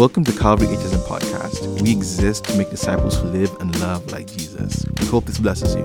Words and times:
Welcome 0.00 0.24
to 0.24 0.32
Calvary 0.32 0.68
HSM 0.68 1.06
Podcast. 1.06 1.82
We 1.82 1.92
exist 1.92 2.44
to 2.46 2.56
make 2.56 2.70
disciples 2.70 3.20
who 3.20 3.28
live 3.28 3.54
and 3.60 3.78
love 3.80 4.10
like 4.10 4.28
Jesus. 4.28 4.86
We 4.98 5.04
hope 5.04 5.26
this 5.26 5.36
blesses 5.36 5.74
you. 5.74 5.84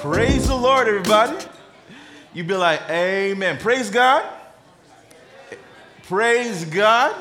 Praise 0.00 0.48
the 0.48 0.56
Lord, 0.56 0.88
everybody. 0.88 1.36
You 2.34 2.42
be 2.42 2.54
like, 2.54 2.80
Amen. 2.90 3.58
Praise 3.58 3.90
God. 3.90 4.28
Praise 6.08 6.64
God. 6.64 7.14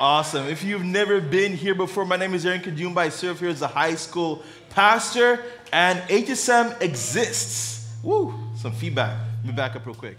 Awesome. 0.00 0.48
If 0.48 0.64
you've 0.64 0.84
never 0.84 1.20
been 1.20 1.56
here 1.56 1.76
before, 1.76 2.04
my 2.04 2.16
name 2.16 2.34
is 2.34 2.44
Aaron 2.44 2.60
Kajumba. 2.60 2.96
I 2.96 3.08
serve 3.08 3.38
here 3.38 3.50
as 3.50 3.62
a 3.62 3.68
high 3.68 3.94
school 3.94 4.42
pastor, 4.70 5.38
and 5.72 6.00
HSM 6.08 6.82
exists. 6.82 7.88
Woo! 8.02 8.34
Some 8.56 8.72
feedback. 8.72 9.16
Let 9.36 9.46
me 9.46 9.52
back 9.52 9.76
up 9.76 9.86
real 9.86 9.94
quick. 9.94 10.16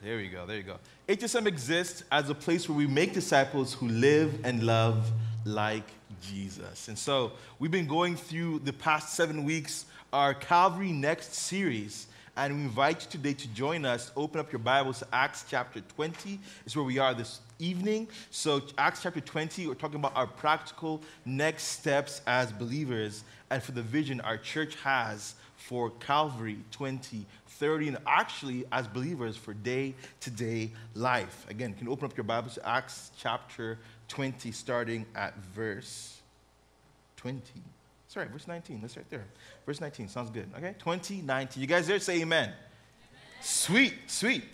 There 0.00 0.20
you 0.20 0.30
go. 0.30 0.46
There 0.46 0.58
you 0.58 0.62
go. 0.62 0.76
HSM 1.06 1.46
exists 1.46 2.02
as 2.10 2.30
a 2.30 2.34
place 2.34 2.66
where 2.66 2.78
we 2.78 2.86
make 2.86 3.12
disciples 3.12 3.74
who 3.74 3.88
live 3.88 4.40
and 4.42 4.62
love 4.62 5.12
like 5.44 5.86
Jesus. 6.22 6.88
And 6.88 6.98
so 6.98 7.32
we've 7.58 7.70
been 7.70 7.86
going 7.86 8.16
through 8.16 8.60
the 8.60 8.72
past 8.72 9.12
seven 9.12 9.44
weeks 9.44 9.84
our 10.14 10.32
Calvary 10.32 10.92
Next 10.92 11.34
series. 11.34 12.06
And 12.38 12.56
we 12.56 12.62
invite 12.62 13.02
you 13.02 13.10
today 13.10 13.34
to 13.34 13.48
join 13.48 13.84
us. 13.84 14.12
Open 14.16 14.40
up 14.40 14.50
your 14.50 14.60
Bibles 14.60 15.00
to 15.00 15.08
Acts 15.12 15.44
chapter 15.46 15.82
20. 15.82 16.40
Is 16.64 16.74
where 16.74 16.86
we 16.86 16.96
are 16.96 17.12
this 17.12 17.40
evening. 17.58 18.08
So, 18.30 18.62
Acts 18.78 19.02
chapter 19.02 19.20
20, 19.20 19.66
we're 19.66 19.74
talking 19.74 19.96
about 19.96 20.16
our 20.16 20.26
practical 20.26 21.02
next 21.26 21.64
steps 21.64 22.22
as 22.26 22.50
believers 22.50 23.24
and 23.50 23.62
for 23.62 23.72
the 23.72 23.82
vision 23.82 24.22
our 24.22 24.38
church 24.38 24.74
has 24.76 25.34
for 25.66 25.90
Calvary 25.98 26.58
2030, 26.72 27.88
and 27.88 27.98
actually 28.06 28.64
as 28.70 28.86
believers 28.86 29.34
for 29.34 29.54
day 29.54 29.94
to 30.20 30.30
day 30.30 30.70
life. 30.94 31.46
Again, 31.48 31.70
you 31.70 31.76
can 31.76 31.88
open 31.88 32.04
up 32.04 32.14
your 32.16 32.24
Bibles 32.24 32.54
to 32.54 32.68
Acts 32.68 33.10
chapter 33.16 33.78
20, 34.08 34.52
starting 34.52 35.06
at 35.14 35.34
verse 35.54 36.20
20. 37.16 37.40
Sorry, 38.08 38.28
verse 38.28 38.46
19. 38.46 38.82
That's 38.82 38.96
right 38.98 39.08
there. 39.08 39.24
Verse 39.64 39.80
19. 39.80 40.08
Sounds 40.08 40.28
good. 40.28 40.48
Okay? 40.58 40.74
2019. 40.78 41.60
You 41.60 41.66
guys 41.66 41.86
there? 41.86 41.98
Say 41.98 42.20
amen. 42.20 42.44
amen. 42.44 42.54
Sweet, 43.40 43.94
sweet. 44.06 44.44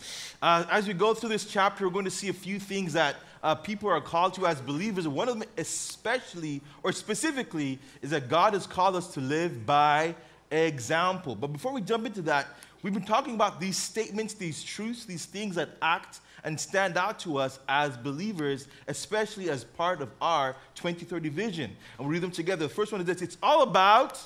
Uh, 0.41 0.63
as 0.71 0.87
we 0.87 0.93
go 0.93 1.13
through 1.13 1.29
this 1.29 1.45
chapter, 1.45 1.85
we're 1.85 1.93
going 1.93 2.05
to 2.05 2.11
see 2.11 2.29
a 2.29 2.33
few 2.33 2.57
things 2.57 2.93
that 2.93 3.17
uh, 3.43 3.55
people 3.55 3.89
are 3.89 3.99
called 3.99 4.33
to 4.35 4.47
as 4.47 4.61
believers. 4.61 5.07
One 5.09 5.27
of 5.27 5.37
them, 5.37 5.47
especially 5.57 6.61
or 6.83 6.93
specifically, 6.93 7.79
is 8.01 8.11
that 8.11 8.29
God 8.29 8.53
has 8.53 8.65
called 8.65 8.95
us 8.95 9.13
to 9.15 9.19
live 9.19 9.65
by 9.65 10.15
example. 10.51 11.35
But 11.35 11.47
before 11.47 11.71
we 11.71 11.81
jump 11.81 12.05
into 12.05 12.21
that, 12.23 12.47
we've 12.83 12.93
been 12.93 13.05
talking 13.05 13.35
about 13.35 13.59
these 13.59 13.77
statements, 13.77 14.33
these 14.33 14.63
truths, 14.63 15.05
these 15.05 15.25
things 15.25 15.55
that 15.55 15.69
act 15.81 16.19
and 16.43 16.59
stand 16.59 16.97
out 16.97 17.19
to 17.19 17.37
us 17.37 17.59
as 17.69 17.95
believers, 17.97 18.67
especially 18.87 19.49
as 19.49 19.63
part 19.63 20.01
of 20.01 20.09
our 20.21 20.55
2030 20.75 21.29
vision. 21.29 21.65
And 21.65 21.99
we'll 21.99 22.09
read 22.09 22.21
them 22.21 22.31
together. 22.31 22.67
The 22.67 22.73
first 22.73 22.91
one 22.91 23.01
is 23.01 23.07
this 23.07 23.21
it's 23.21 23.37
all 23.41 23.63
about, 23.63 24.19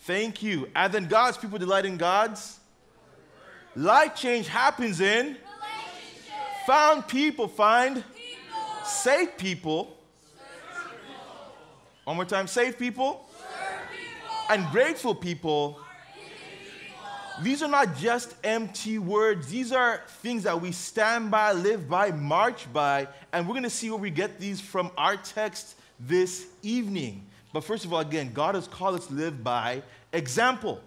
thank 0.00 0.42
you. 0.42 0.68
And 0.74 0.92
then 0.92 1.06
God's 1.06 1.38
people 1.38 1.58
delight 1.58 1.86
in 1.86 1.96
God's. 1.96 2.58
Life 3.74 4.16
change 4.16 4.48
happens 4.48 5.00
in 5.00 5.36
found 6.66 7.08
people 7.08 7.48
find 7.48 7.96
people. 7.96 8.84
safe 8.84 9.36
people. 9.36 9.84
people. 9.84 9.96
One 12.04 12.16
more 12.16 12.24
time, 12.24 12.46
safe 12.46 12.78
people, 12.78 13.28
and 14.50 14.66
grateful 14.70 15.14
people 15.14 15.80
these 17.40 17.62
are 17.62 17.68
not 17.68 17.96
just 17.96 18.34
empty 18.44 18.98
words. 18.98 19.48
These 19.48 19.72
are 19.72 20.02
things 20.06 20.42
that 20.42 20.60
we 20.60 20.70
stand 20.70 21.30
by, 21.30 21.52
live 21.52 21.88
by, 21.88 22.10
march 22.10 22.70
by, 22.72 23.08
and 23.32 23.46
we're 23.46 23.54
going 23.54 23.62
to 23.64 23.70
see 23.70 23.90
where 23.90 23.98
we 23.98 24.10
get 24.10 24.38
these 24.38 24.60
from 24.60 24.90
our 24.96 25.16
text 25.16 25.76
this 25.98 26.46
evening. 26.62 27.26
But 27.52 27.64
first 27.64 27.84
of 27.84 27.92
all, 27.92 28.00
again, 28.00 28.32
God 28.32 28.54
has 28.54 28.68
called 28.68 28.96
us 28.96 29.06
to 29.06 29.14
live 29.14 29.42
by 29.42 29.82
example. 30.12 30.80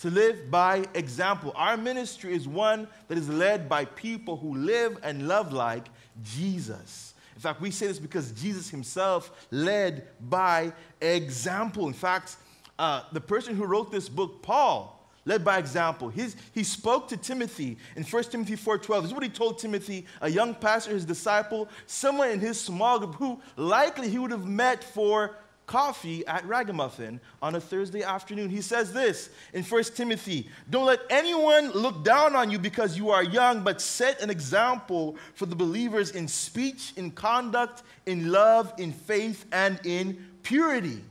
To 0.00 0.10
live 0.10 0.50
by 0.50 0.84
example. 0.94 1.52
Our 1.56 1.76
ministry 1.76 2.34
is 2.34 2.46
one 2.46 2.86
that 3.08 3.16
is 3.16 3.28
led 3.28 3.68
by 3.68 3.86
people 3.86 4.36
who 4.36 4.54
live 4.54 4.98
and 5.02 5.26
love 5.26 5.52
like 5.52 5.86
Jesus. 6.22 7.14
In 7.34 7.40
fact, 7.40 7.60
we 7.60 7.70
say 7.70 7.86
this 7.86 7.98
because 7.98 8.32
Jesus 8.32 8.70
himself 8.70 9.46
led 9.50 10.06
by 10.20 10.72
example. 11.00 11.86
In 11.86 11.94
fact, 11.94 12.36
uh, 12.78 13.02
the 13.12 13.20
person 13.20 13.54
who 13.54 13.64
wrote 13.64 13.90
this 13.90 14.08
book, 14.08 14.42
Paul, 14.42 14.96
led 15.24 15.44
by 15.44 15.58
example. 15.58 16.08
His, 16.08 16.36
he 16.52 16.64
spoke 16.64 17.08
to 17.08 17.16
Timothy 17.16 17.76
in 17.96 18.04
1 18.04 18.24
Timothy 18.24 18.56
4.12. 18.56 19.02
This 19.02 19.10
is 19.10 19.14
what 19.14 19.22
he 19.22 19.28
told 19.28 19.58
Timothy, 19.58 20.06
a 20.20 20.30
young 20.30 20.54
pastor, 20.54 20.92
his 20.92 21.04
disciple, 21.04 21.68
someone 21.86 22.30
in 22.30 22.40
his 22.40 22.60
small 22.60 22.98
group 22.98 23.16
who 23.16 23.40
likely 23.56 24.08
he 24.08 24.18
would 24.18 24.30
have 24.30 24.46
met 24.46 24.82
for 24.82 25.36
coffee 25.66 26.24
at 26.28 26.46
Ragamuffin 26.46 27.20
on 27.42 27.56
a 27.56 27.60
Thursday 27.60 28.04
afternoon. 28.04 28.48
He 28.48 28.60
says 28.60 28.92
this 28.92 29.30
in 29.52 29.64
1 29.64 29.82
Timothy 29.96 30.48
Don't 30.70 30.86
let 30.86 31.00
anyone 31.10 31.72
look 31.72 32.04
down 32.04 32.36
on 32.36 32.52
you 32.52 32.58
because 32.60 32.96
you 32.96 33.10
are 33.10 33.24
young, 33.24 33.62
but 33.62 33.80
set 33.80 34.22
an 34.22 34.30
example 34.30 35.16
for 35.34 35.46
the 35.46 35.56
believers 35.56 36.12
in 36.12 36.28
speech, 36.28 36.92
in 36.96 37.10
conduct, 37.10 37.82
in 38.06 38.30
love, 38.30 38.72
in 38.78 38.92
faith, 38.92 39.44
and 39.50 39.80
in 39.84 40.24
purity 40.44 41.02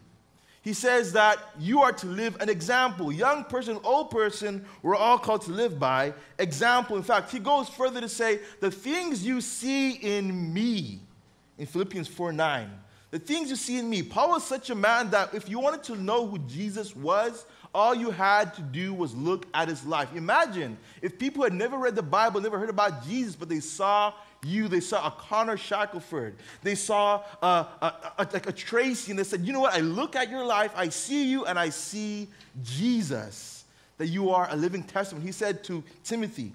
he 0.65 0.73
says 0.73 1.13
that 1.13 1.37
you 1.59 1.83
are 1.83 1.91
to 1.91 2.07
live 2.07 2.41
an 2.41 2.49
example. 2.49 3.11
Young 3.11 3.43
person, 3.43 3.79
old 3.83 4.09
person, 4.09 4.65
we're 4.81 4.95
all 4.95 5.19
called 5.19 5.43
to 5.43 5.51
live 5.51 5.77
by 5.77 6.11
example. 6.39 6.97
In 6.97 7.03
fact, 7.03 7.31
he 7.31 7.37
goes 7.37 7.69
further 7.69 8.01
to 8.01 8.09
say, 8.09 8.39
the 8.61 8.71
things 8.71 9.23
you 9.23 9.41
see 9.41 9.91
in 9.91 10.51
me, 10.51 11.01
in 11.59 11.67
Philippians 11.67 12.07
4 12.07 12.33
9, 12.33 12.71
the 13.11 13.19
things 13.19 13.51
you 13.51 13.55
see 13.55 13.77
in 13.77 13.87
me. 13.87 14.01
Paul 14.01 14.31
was 14.31 14.43
such 14.43 14.71
a 14.71 14.75
man 14.75 15.11
that 15.11 15.35
if 15.35 15.47
you 15.47 15.59
wanted 15.59 15.83
to 15.83 15.95
know 15.95 16.25
who 16.25 16.39
Jesus 16.39 16.95
was, 16.95 17.45
all 17.71 17.93
you 17.93 18.09
had 18.09 18.55
to 18.55 18.63
do 18.63 18.91
was 18.91 19.13
look 19.13 19.45
at 19.53 19.67
his 19.67 19.85
life. 19.85 20.15
Imagine 20.15 20.79
if 21.03 21.19
people 21.19 21.43
had 21.43 21.53
never 21.53 21.77
read 21.77 21.93
the 21.93 22.01
Bible, 22.01 22.41
never 22.41 22.57
heard 22.57 22.71
about 22.71 23.05
Jesus, 23.05 23.35
but 23.35 23.49
they 23.49 23.59
saw 23.59 24.13
you. 24.45 24.67
They 24.67 24.79
saw 24.79 25.07
a 25.07 25.11
Connor 25.11 25.57
Shackelford. 25.57 26.35
They 26.61 26.75
saw 26.75 27.23
a, 27.41 27.45
a, 27.45 27.93
a, 28.19 28.27
like 28.31 28.47
a 28.47 28.51
Tracy, 28.51 29.11
and 29.11 29.19
they 29.19 29.23
said, 29.23 29.45
You 29.45 29.53
know 29.53 29.61
what? 29.61 29.73
I 29.73 29.79
look 29.79 30.15
at 30.15 30.29
your 30.29 30.45
life, 30.45 30.71
I 30.75 30.89
see 30.89 31.29
you, 31.29 31.45
and 31.45 31.57
I 31.57 31.69
see 31.69 32.27
Jesus, 32.63 33.65
that 33.97 34.07
you 34.07 34.29
are 34.29 34.47
a 34.49 34.55
living 34.55 34.83
testament. 34.83 35.25
He 35.25 35.31
said 35.31 35.63
to 35.65 35.83
Timothy, 36.03 36.53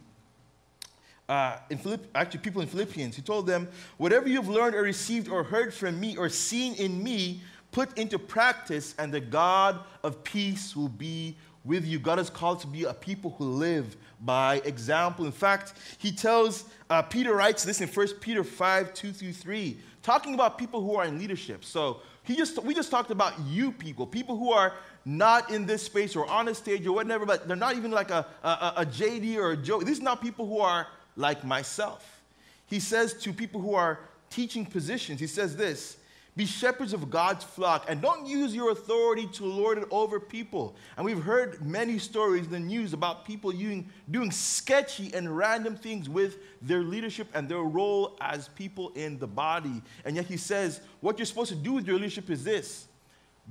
uh, 1.29 1.59
in 1.71 1.79
Philipp- 1.79 2.11
actually, 2.15 2.41
people 2.41 2.61
in 2.61 2.69
Philippians, 2.69 3.15
he 3.15 3.23
told 3.23 3.47
them, 3.47 3.69
Whatever 3.99 4.29
you've 4.29 4.49
learned 4.49 4.75
or 4.75 4.83
received 4.83 5.29
or 5.29 5.45
heard 5.45 5.73
from 5.73 6.01
me 6.01 6.17
or 6.17 6.29
seen 6.29 6.75
in 6.75 7.03
me, 7.03 7.43
put 7.71 7.97
into 7.97 8.19
practice, 8.19 8.95
and 8.99 9.13
the 9.13 9.21
God 9.21 9.79
of 10.03 10.25
peace 10.25 10.75
will 10.75 10.89
be 10.89 11.37
with 11.65 11.85
you. 11.85 11.99
God 11.99 12.19
is 12.19 12.31
called 12.31 12.61
to 12.61 12.67
be 12.67 12.85
a 12.85 12.95
people 12.95 13.35
who 13.39 13.45
live 13.45 13.97
by 14.21 14.57
example. 14.65 15.25
In 15.25 15.33
fact, 15.33 15.75
he 15.99 16.13
tells, 16.13 16.65
uh, 16.89 17.03
Peter 17.03 17.35
writes 17.35 17.65
this 17.65 17.81
in 17.81 17.89
1 17.89 18.07
Peter 18.21 18.45
5 18.45 18.95
2 18.95 19.13
through 19.13 19.33
3, 19.33 19.79
talking 20.03 20.35
about 20.35 20.59
people 20.59 20.81
who 20.81 20.97
are 20.97 21.05
in 21.05 21.19
leadership. 21.19 21.65
So 21.65 22.01
he 22.23 22.37
just, 22.37 22.63
we 22.63 22.75
just 22.75 22.91
talked 22.91 23.11
about 23.11 23.39
you 23.47 23.73
people, 23.73 24.07
people 24.07 24.37
who 24.37 24.53
are 24.53 24.75
not 25.05 25.51
in 25.51 25.67
this 25.67 25.83
space 25.83 26.15
or 26.15 26.29
on 26.29 26.49
a 26.49 26.55
stage 26.55 26.87
or 26.87 26.93
whatever, 26.93 27.25
but 27.25 27.49
they're 27.49 27.57
not 27.57 27.77
even 27.77 27.91
like 27.91 28.11
a, 28.11 28.27
a, 28.43 28.73
a 28.79 28.87
JD 28.87 29.37
or 29.37 29.53
a 29.53 29.57
Joe. 29.57 29.81
These 29.81 30.01
are 30.01 30.05
not 30.05 30.23
people 30.23 30.47
who 30.47 30.61
are 30.61 30.87
like 31.17 31.45
myself. 31.45 32.23
He 32.67 32.81
says 32.81 33.15
to 33.15 33.33
people 33.33 33.61
who 33.61 33.75
are 33.75 34.01
teaching 34.29 34.65
positions, 34.65 35.21
he 35.21 35.27
says 35.27 35.57
this 35.57 35.97
be 36.37 36.47
shepherds 36.47 36.93
of 36.93 37.11
God's 37.11 37.45
flock 37.45 37.87
and 37.89 38.01
don't 38.01 38.27
use 38.27 38.55
your 38.55 38.71
authority 38.71 39.27
to 39.35 39.45
lord 39.45 39.79
it 39.79 39.89
over 39.91 40.21
people. 40.21 40.77
And 40.97 41.05
we've 41.05 41.23
heard 41.23 41.65
many 41.65 41.99
stories 41.99 42.47
in 42.47 42.53
the 42.53 42.61
news 42.61 42.93
about 42.93 43.25
people 43.25 43.51
doing, 43.51 43.91
doing 44.11 44.31
sketchy 44.31 45.13
and 45.13 45.37
random 45.37 45.77
things 45.77 46.09
with 46.09 46.39
their 46.63 46.83
leadership 46.83 47.27
and 47.35 47.49
their 47.49 47.59
role 47.59 48.17
as 48.21 48.49
people 48.49 48.91
in 48.95 49.19
the 49.19 49.27
body. 49.27 49.83
And 50.05 50.17
yet 50.17 50.27
he 50.27 50.37
says, 50.37 50.81
what 51.01 51.19
you're 51.19 51.27
supposed 51.27 51.51
to 51.51 51.57
do 51.57 51.73
with 51.73 51.87
your 51.87 51.97
leadership 51.97 52.31
is 52.31 52.45
this 52.45 52.87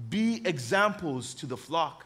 be 0.09 0.41
examples 0.45 1.33
to 1.35 1.45
the 1.45 1.57
flock. 1.57 2.05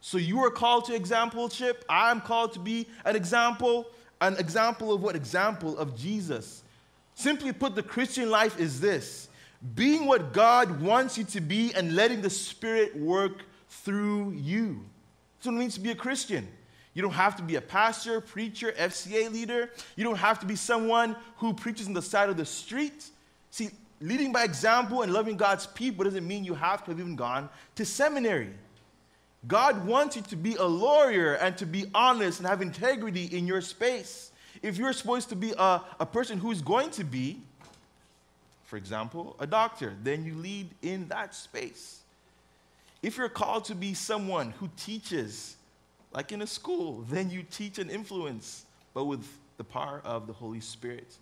So 0.00 0.18
you 0.18 0.40
are 0.40 0.50
called 0.50 0.84
to 0.86 0.92
exampleship. 0.92 1.76
I'm 1.88 2.20
called 2.20 2.52
to 2.54 2.58
be 2.58 2.86
an 3.04 3.16
example. 3.16 3.86
An 4.20 4.36
example 4.36 4.92
of 4.92 5.02
what? 5.02 5.16
Example 5.16 5.78
of 5.78 5.96
Jesus. 5.96 6.62
Simply 7.14 7.52
put, 7.52 7.74
the 7.74 7.82
Christian 7.82 8.30
life 8.30 8.60
is 8.60 8.80
this 8.80 9.28
being 9.74 10.06
what 10.06 10.32
God 10.32 10.80
wants 10.80 11.16
you 11.16 11.24
to 11.24 11.40
be 11.40 11.72
and 11.74 11.94
letting 11.94 12.20
the 12.20 12.30
Spirit 12.30 12.96
work 12.96 13.44
through 13.68 14.32
you. 14.32 14.84
That's 15.36 15.46
what 15.46 15.54
it 15.54 15.58
means 15.58 15.74
to 15.74 15.80
be 15.80 15.90
a 15.90 15.94
Christian. 15.94 16.48
You 16.94 17.02
don't 17.02 17.12
have 17.12 17.36
to 17.36 17.42
be 17.42 17.56
a 17.56 17.60
pastor, 17.60 18.20
preacher, 18.20 18.72
FCA 18.72 19.32
leader. 19.32 19.70
You 19.96 20.04
don't 20.04 20.16
have 20.16 20.40
to 20.40 20.46
be 20.46 20.56
someone 20.56 21.16
who 21.36 21.54
preaches 21.54 21.86
on 21.86 21.94
the 21.94 22.02
side 22.02 22.28
of 22.28 22.36
the 22.36 22.44
street. 22.44 23.08
See, 23.50 23.70
leading 24.00 24.32
by 24.32 24.44
example 24.44 25.02
and 25.02 25.12
loving 25.12 25.36
God's 25.36 25.66
people 25.66 26.04
doesn't 26.04 26.26
mean 26.26 26.44
you 26.44 26.54
have 26.54 26.84
to 26.84 26.90
have 26.90 27.00
even 27.00 27.16
gone 27.16 27.48
to 27.76 27.84
seminary. 27.84 28.50
God 29.46 29.86
wants 29.86 30.16
you 30.16 30.22
to 30.22 30.36
be 30.36 30.54
a 30.56 30.64
lawyer 30.64 31.34
and 31.34 31.56
to 31.58 31.66
be 31.66 31.86
honest 31.94 32.40
and 32.40 32.48
have 32.48 32.62
integrity 32.62 33.24
in 33.24 33.46
your 33.46 33.60
space. 33.60 34.30
If 34.60 34.76
you're 34.76 34.92
supposed 34.92 35.30
to 35.30 35.36
be 35.36 35.52
a, 35.58 35.80
a 35.98 36.06
person 36.06 36.38
who's 36.38 36.60
going 36.60 36.90
to 36.90 37.04
be 37.04 37.40
for 38.72 38.78
example, 38.78 39.36
a 39.38 39.46
doctor, 39.46 39.92
then 40.02 40.24
you 40.24 40.34
lead 40.34 40.70
in 40.80 41.06
that 41.08 41.34
space. 41.34 42.00
If 43.02 43.18
you're 43.18 43.28
called 43.28 43.66
to 43.66 43.74
be 43.74 43.92
someone 43.92 44.52
who 44.52 44.70
teaches, 44.78 45.56
like 46.14 46.32
in 46.32 46.40
a 46.40 46.46
school, 46.46 47.04
then 47.10 47.28
you 47.28 47.42
teach 47.42 47.78
and 47.78 47.90
influence, 47.90 48.64
but 48.94 49.04
with 49.04 49.26
the 49.58 49.64
power 49.64 50.00
of 50.06 50.26
the 50.26 50.32
Holy 50.32 50.60
Spirit. 50.60 51.14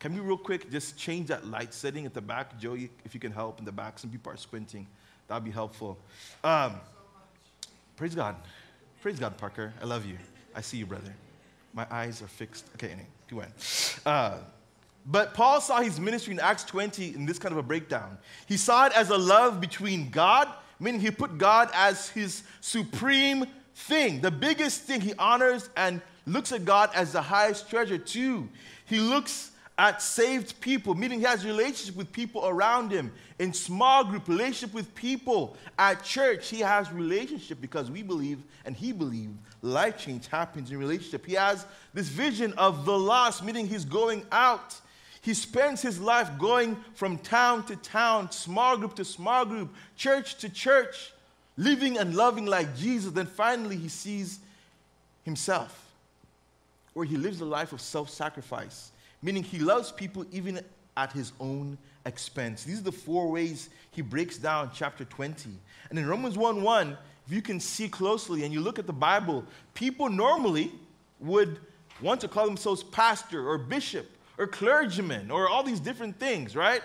Can 0.00 0.14
we, 0.14 0.20
real 0.20 0.36
quick, 0.36 0.68
just 0.68 0.96
change 0.98 1.28
that 1.28 1.46
light 1.46 1.72
setting 1.72 2.06
at 2.06 2.12
the 2.12 2.20
back? 2.20 2.58
Joey, 2.58 2.90
if 3.04 3.14
you 3.14 3.20
can 3.20 3.30
help 3.30 3.60
in 3.60 3.64
the 3.64 3.70
back. 3.70 4.00
Some 4.00 4.10
people 4.10 4.32
are 4.32 4.36
squinting. 4.36 4.84
That'd 5.28 5.44
be 5.44 5.52
helpful. 5.52 5.96
Um, 6.42 6.72
praise 7.94 8.16
God. 8.16 8.34
Praise 9.00 9.20
God, 9.20 9.38
Parker. 9.38 9.72
I 9.80 9.84
love 9.84 10.06
you. 10.06 10.18
I 10.56 10.60
see 10.60 10.78
you, 10.78 10.86
brother. 10.86 11.14
My 11.72 11.86
eyes 11.88 12.20
are 12.20 12.26
fixed. 12.26 12.66
Okay, 12.74 12.88
anyway, 12.88 13.06
go 13.30 13.38
ahead. 13.38 13.52
Uh, 14.04 14.38
but 15.06 15.34
Paul 15.34 15.60
saw 15.60 15.80
his 15.80 16.00
ministry 16.00 16.34
in 16.34 16.40
Acts 16.40 16.64
20 16.64 17.14
in 17.14 17.26
this 17.26 17.38
kind 17.38 17.52
of 17.52 17.58
a 17.58 17.62
breakdown. 17.62 18.18
He 18.46 18.56
saw 18.56 18.86
it 18.86 18.92
as 18.92 19.10
a 19.10 19.16
love 19.16 19.60
between 19.60 20.10
God, 20.10 20.48
meaning 20.80 21.00
he 21.00 21.10
put 21.10 21.38
God 21.38 21.70
as 21.72 22.08
his 22.08 22.42
supreme 22.60 23.44
thing, 23.74 24.20
the 24.20 24.30
biggest 24.30 24.82
thing. 24.82 25.00
He 25.00 25.14
honors 25.18 25.70
and 25.76 26.00
looks 26.26 26.50
at 26.50 26.64
God 26.64 26.90
as 26.94 27.12
the 27.12 27.22
highest 27.22 27.70
treasure, 27.70 27.98
too. 27.98 28.48
He 28.86 28.98
looks 28.98 29.52
at 29.78 30.02
saved 30.02 30.58
people, 30.60 30.94
meaning 30.94 31.20
he 31.20 31.26
has 31.26 31.44
relationship 31.44 31.96
with 31.96 32.10
people 32.10 32.46
around 32.46 32.90
him. 32.90 33.12
In 33.38 33.52
small 33.52 34.04
group, 34.04 34.26
relationship 34.26 34.74
with 34.74 34.92
people. 34.94 35.56
At 35.78 36.02
church, 36.02 36.48
he 36.48 36.60
has 36.60 36.90
relationship 36.90 37.60
because 37.60 37.90
we 37.90 38.02
believe 38.02 38.42
and 38.64 38.74
he 38.74 38.92
believed 38.92 39.36
life 39.62 39.98
change 39.98 40.28
happens 40.28 40.70
in 40.70 40.78
relationship. 40.78 41.26
He 41.26 41.34
has 41.34 41.66
this 41.92 42.08
vision 42.08 42.54
of 42.54 42.84
the 42.86 42.98
lost, 42.98 43.44
meaning 43.44 43.66
he's 43.66 43.84
going 43.84 44.24
out. 44.32 44.80
He 45.26 45.34
spends 45.34 45.82
his 45.82 46.00
life 46.00 46.30
going 46.38 46.76
from 46.94 47.18
town 47.18 47.66
to 47.66 47.76
town, 47.76 48.30
small 48.30 48.78
group 48.78 48.94
to 48.94 49.04
small 49.04 49.44
group, 49.44 49.74
church 49.96 50.36
to 50.38 50.48
church, 50.48 51.12
living 51.58 51.98
and 51.98 52.14
loving 52.14 52.46
like 52.46 52.74
Jesus. 52.76 53.10
Then 53.10 53.26
finally, 53.26 53.76
he 53.76 53.88
sees 53.88 54.38
himself, 55.24 55.92
where 56.94 57.04
he 57.04 57.18
lives 57.18 57.40
a 57.40 57.44
life 57.44 57.72
of 57.72 57.80
self 57.80 58.08
sacrifice 58.08 58.92
meaning 59.22 59.42
he 59.42 59.58
loves 59.58 59.92
people 59.92 60.24
even 60.30 60.60
at 60.96 61.12
his 61.12 61.32
own 61.40 61.76
expense. 62.04 62.64
These 62.64 62.80
are 62.80 62.84
the 62.84 62.92
four 62.92 63.30
ways 63.30 63.68
he 63.90 64.02
breaks 64.02 64.38
down 64.38 64.70
chapter 64.72 65.04
20. 65.04 65.50
And 65.90 65.98
in 65.98 66.06
Romans 66.06 66.38
1 66.38 66.62
1, 66.62 66.96
if 67.26 67.32
you 67.32 67.42
can 67.42 67.58
see 67.58 67.88
closely 67.88 68.44
and 68.44 68.52
you 68.52 68.60
look 68.60 68.78
at 68.78 68.86
the 68.86 68.92
Bible, 68.92 69.44
people 69.74 70.08
normally 70.08 70.70
would 71.18 71.58
want 72.00 72.20
to 72.20 72.28
call 72.28 72.46
themselves 72.46 72.84
pastor 72.84 73.48
or 73.48 73.58
bishop 73.58 74.06
or 74.38 74.46
clergyman 74.46 75.30
or 75.30 75.48
all 75.48 75.62
these 75.62 75.80
different 75.80 76.18
things, 76.18 76.54
right? 76.54 76.82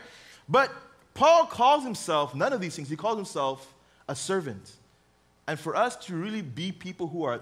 But 0.48 0.72
Paul 1.14 1.46
calls 1.46 1.84
himself 1.84 2.34
none 2.36 2.54
of 2.54 2.62
these 2.62 2.76
things. 2.76 2.90
He 2.90 2.96
calls 2.96 3.18
himself 3.18 3.74
a 4.08 4.16
servant. 4.16 4.72
And 5.48 5.60
for 5.60 5.76
us 5.76 5.96
to 6.06 6.16
really 6.16 6.42
be 6.42 6.72
people 6.72 7.08
who 7.08 7.24
are 7.24 7.42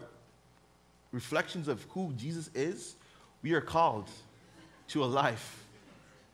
reflections 1.12 1.68
of 1.68 1.86
who 1.90 2.14
Jesus 2.14 2.50
is, 2.54 2.96
we 3.42 3.54
are 3.54 3.62
called 3.62 4.10
to 4.90 5.04
a 5.04 5.06
life 5.06 5.66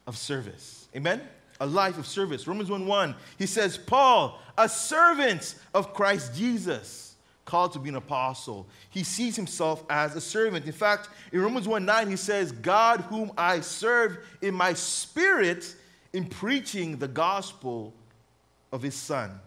of 0.07 0.17
service. 0.17 0.87
Amen? 0.95 1.21
A 1.59 1.65
life 1.65 1.97
of 1.97 2.05
service. 2.05 2.47
Romans 2.47 2.69
1 2.69 2.85
1, 2.85 3.15
he 3.37 3.45
says, 3.45 3.77
Paul, 3.77 4.39
a 4.57 4.67
servant 4.67 5.55
of 5.73 5.93
Christ 5.93 6.35
Jesus, 6.35 7.14
called 7.45 7.73
to 7.73 7.79
be 7.79 7.89
an 7.89 7.95
apostle. 7.95 8.67
He 8.89 9.03
sees 9.03 9.35
himself 9.35 9.83
as 9.89 10.15
a 10.15 10.21
servant. 10.21 10.65
In 10.65 10.71
fact, 10.71 11.09
in 11.31 11.41
Romans 11.41 11.67
1 11.67 11.85
9, 11.85 12.09
he 12.09 12.15
says, 12.15 12.51
God, 12.51 13.01
whom 13.01 13.31
I 13.37 13.61
serve 13.61 14.17
in 14.41 14.53
my 14.53 14.73
spirit 14.73 15.75
in 16.11 16.25
preaching 16.25 16.97
the 16.97 17.07
gospel 17.07 17.93
of 18.71 18.81
his 18.81 18.95
son. 18.95 19.39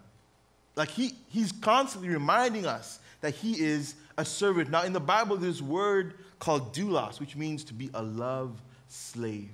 Like 0.75 0.89
he, 0.89 1.11
he's 1.27 1.51
constantly 1.51 2.09
reminding 2.09 2.65
us 2.65 2.99
that 3.21 3.35
he 3.35 3.59
is 3.59 3.95
a 4.17 4.23
servant. 4.23 4.69
Now, 4.69 4.83
in 4.83 4.93
the 4.93 4.99
Bible, 4.99 5.35
there's 5.35 5.61
a 5.61 5.65
word 5.65 6.13
called 6.39 6.73
doulos, 6.73 7.19
which 7.19 7.35
means 7.35 7.63
to 7.65 7.73
be 7.73 7.89
a 7.93 8.01
love 8.01 8.61
slave. 8.87 9.51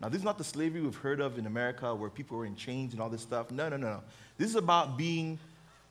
Now, 0.00 0.08
this 0.08 0.18
is 0.18 0.24
not 0.24 0.38
the 0.38 0.44
slavery 0.44 0.80
we've 0.80 0.94
heard 0.94 1.20
of 1.20 1.38
in 1.38 1.46
America 1.46 1.94
where 1.94 2.10
people 2.10 2.38
are 2.38 2.46
in 2.46 2.56
chains 2.56 2.92
and 2.92 3.02
all 3.02 3.08
this 3.08 3.22
stuff. 3.22 3.50
No, 3.50 3.68
no, 3.68 3.76
no, 3.76 3.86
no. 3.94 4.02
This 4.38 4.48
is 4.48 4.56
about 4.56 4.96
being 4.96 5.38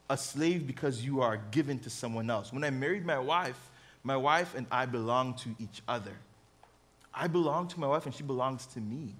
a 0.09 0.17
slave 0.17 0.67
because 0.67 1.03
you 1.03 1.21
are 1.21 1.37
given 1.51 1.79
to 1.79 1.89
someone 1.89 2.29
else. 2.29 2.53
When 2.53 2.63
I 2.63 2.69
married 2.69 3.05
my 3.05 3.19
wife, 3.19 3.59
my 4.03 4.17
wife 4.17 4.53
and 4.55 4.67
I 4.71 4.85
belong 4.85 5.33
to 5.35 5.55
each 5.59 5.81
other. 5.87 6.13
I 7.13 7.27
belong 7.27 7.67
to 7.69 7.79
my 7.79 7.87
wife 7.87 8.05
and 8.05 8.13
she 8.13 8.23
belongs 8.23 8.65
to 8.67 8.79
me. 8.79 9.15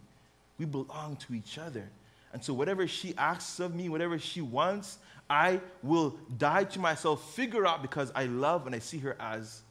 We 0.58 0.66
belong 0.66 1.18
to 1.28 1.34
each 1.34 1.58
other. 1.58 1.88
And 2.34 2.44
so, 2.44 2.54
whatever 2.54 2.88
she 2.88 3.16
asks 3.18 3.60
of 3.60 3.74
me, 3.74 3.90
whatever 3.90 4.20
she 4.20 4.42
wants, 4.42 4.98
I 5.30 5.62
will 5.82 6.18
die 6.38 6.66
to 6.66 6.80
myself, 6.80 7.34
figure 7.34 7.66
out 7.66 7.82
because 7.82 8.12
I 8.14 8.26
love 8.26 8.66
and 8.68 8.76
I 8.76 8.80
see 8.80 9.00
her 9.00 9.16
as 9.20 9.62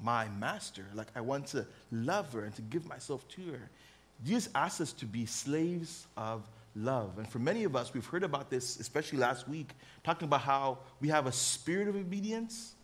my 0.00 0.28
master. 0.28 0.84
Like 0.94 1.08
I 1.14 1.20
want 1.20 1.46
to 1.48 1.66
love 1.92 2.32
her 2.32 2.44
and 2.44 2.54
to 2.56 2.62
give 2.62 2.86
myself 2.86 3.26
to 3.28 3.42
her. 3.52 3.70
Jesus 4.24 4.48
asks 4.54 4.80
us 4.80 4.92
to 4.94 5.06
be 5.06 5.26
slaves 5.26 6.06
of 6.16 6.42
love. 6.78 7.18
And 7.18 7.28
for 7.28 7.38
many 7.38 7.64
of 7.64 7.74
us, 7.76 7.92
we've 7.92 8.06
heard 8.06 8.22
about 8.22 8.50
this, 8.50 8.78
especially 8.78 9.18
last 9.18 9.48
week, 9.48 9.70
talking 10.04 10.26
about 10.26 10.42
how 10.42 10.78
we 11.00 11.08
have 11.08 11.26
a 11.26 11.32
spirit 11.32 11.88
of 11.88 11.96
obedience 11.96 12.74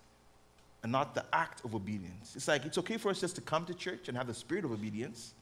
and 0.82 0.93
not 0.93 1.14
the 1.14 1.25
act 1.32 1.64
of 1.64 1.75
obedience. 1.75 2.35
It's 2.37 2.49
like 2.49 2.64
it's 2.64 2.79
okay 2.79 2.96
for 2.96 3.11
us 3.11 3.20
just 3.20 3.37
to 3.37 3.41
come 3.41 3.64
to 3.67 3.75
church 3.75 4.08
and 4.08 4.17
have 4.17 4.26
the 4.26 4.35
spirit 4.35 4.64
of 4.64 4.73
obedience 4.73 5.35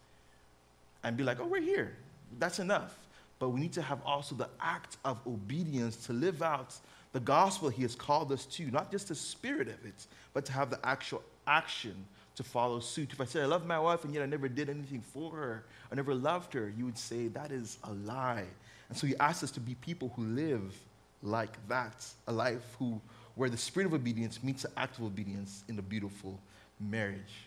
and 1.02 1.16
be 1.16 1.25
like, 1.25 1.40
oh, 1.40 1.46
we're 1.46 1.60
here. 1.62 1.96
That's 2.38 2.58
enough. 2.58 2.96
But 3.38 3.49
we 3.49 3.60
need 3.60 3.72
to 3.72 3.82
have 3.82 4.00
also 4.04 4.37
the 4.37 4.49
act 4.60 4.99
of 5.04 5.19
obedience 5.26 5.96
to 6.06 6.12
live 6.12 6.43
out 6.43 6.75
the 7.12 7.20
gospel 7.20 7.69
he 7.69 7.82
has 7.82 7.94
called 7.94 8.32
us 8.32 8.46
to, 8.46 8.70
not 8.70 8.90
just 8.90 9.08
the 9.08 9.14
spirit 9.14 9.69
of 9.69 9.84
it, 9.84 10.06
but 10.32 10.44
to 10.46 10.52
have 10.52 10.70
the 10.70 10.78
actual 10.87 11.22
action 11.46 11.94
to 12.37 12.43
follow 12.43 12.81
suit. 12.81 13.12
If 13.12 13.20
I 13.20 13.25
said 13.25 13.43
I 13.43 13.46
love 13.46 13.67
my 13.67 13.79
wife 13.79 14.05
and 14.05 14.14
yet 14.14 14.23
I 14.23 14.26
never 14.26 14.49
did 14.49 14.70
anything 14.70 15.00
for 15.00 15.32
her, 15.32 15.64
I 15.90 15.94
never 15.94 16.14
loved 16.14 16.55
her, 16.55 16.73
you 16.76 16.84
would 16.84 16.99
say 16.99 17.29
that 17.29 17.52
is 17.52 17.79
a 17.84 17.93
lie. 17.93 18.46
And 18.88 18.99
so 18.99 19.06
he 19.06 19.17
asks 19.19 19.44
us 19.44 19.50
to 19.52 19.61
be 19.61 19.75
people 19.76 20.12
who 20.17 20.25
live 20.25 20.75
like 21.23 21.56
that, 21.69 22.05
a 22.26 22.32
life 22.32 22.76
who, 22.79 23.00
where 23.34 23.49
the 23.49 23.56
spirit 23.56 23.87
of 23.87 23.94
obedience 23.94 24.43
meets 24.43 24.62
the 24.62 24.70
act 24.76 24.99
of 24.99 25.05
obedience 25.05 25.64
in 25.69 25.79
a 25.79 25.82
beautiful 25.82 26.38
marriage. 26.81 27.46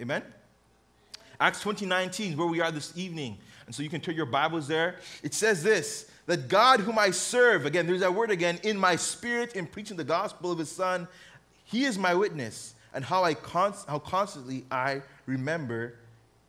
Amen? 0.00 0.22
Acts 1.40 1.60
20, 1.60 1.86
19, 1.86 2.36
where 2.36 2.46
we 2.46 2.60
are 2.60 2.70
this 2.70 2.96
evening. 2.96 3.36
And 3.66 3.74
so 3.74 3.82
you 3.82 3.88
can 3.88 4.00
turn 4.00 4.14
your 4.14 4.26
Bibles 4.26 4.68
there. 4.68 4.96
It 5.22 5.34
says 5.34 5.62
this 5.62 6.10
that 6.26 6.48
God, 6.48 6.80
whom 6.80 6.98
I 6.98 7.10
serve, 7.10 7.66
again, 7.66 7.86
there's 7.86 8.00
that 8.00 8.14
word 8.14 8.30
again, 8.30 8.58
in 8.62 8.78
my 8.78 8.96
spirit, 8.96 9.56
in 9.56 9.66
preaching 9.66 9.96
the 9.96 10.04
gospel 10.04 10.52
of 10.52 10.58
his 10.58 10.70
Son, 10.70 11.06
he 11.64 11.84
is 11.84 11.98
my 11.98 12.14
witness 12.14 12.73
and 12.94 13.04
how, 13.04 13.24
I 13.24 13.34
const- 13.34 13.88
how 13.88 13.98
constantly 13.98 14.64
I 14.70 15.02
remember 15.26 15.94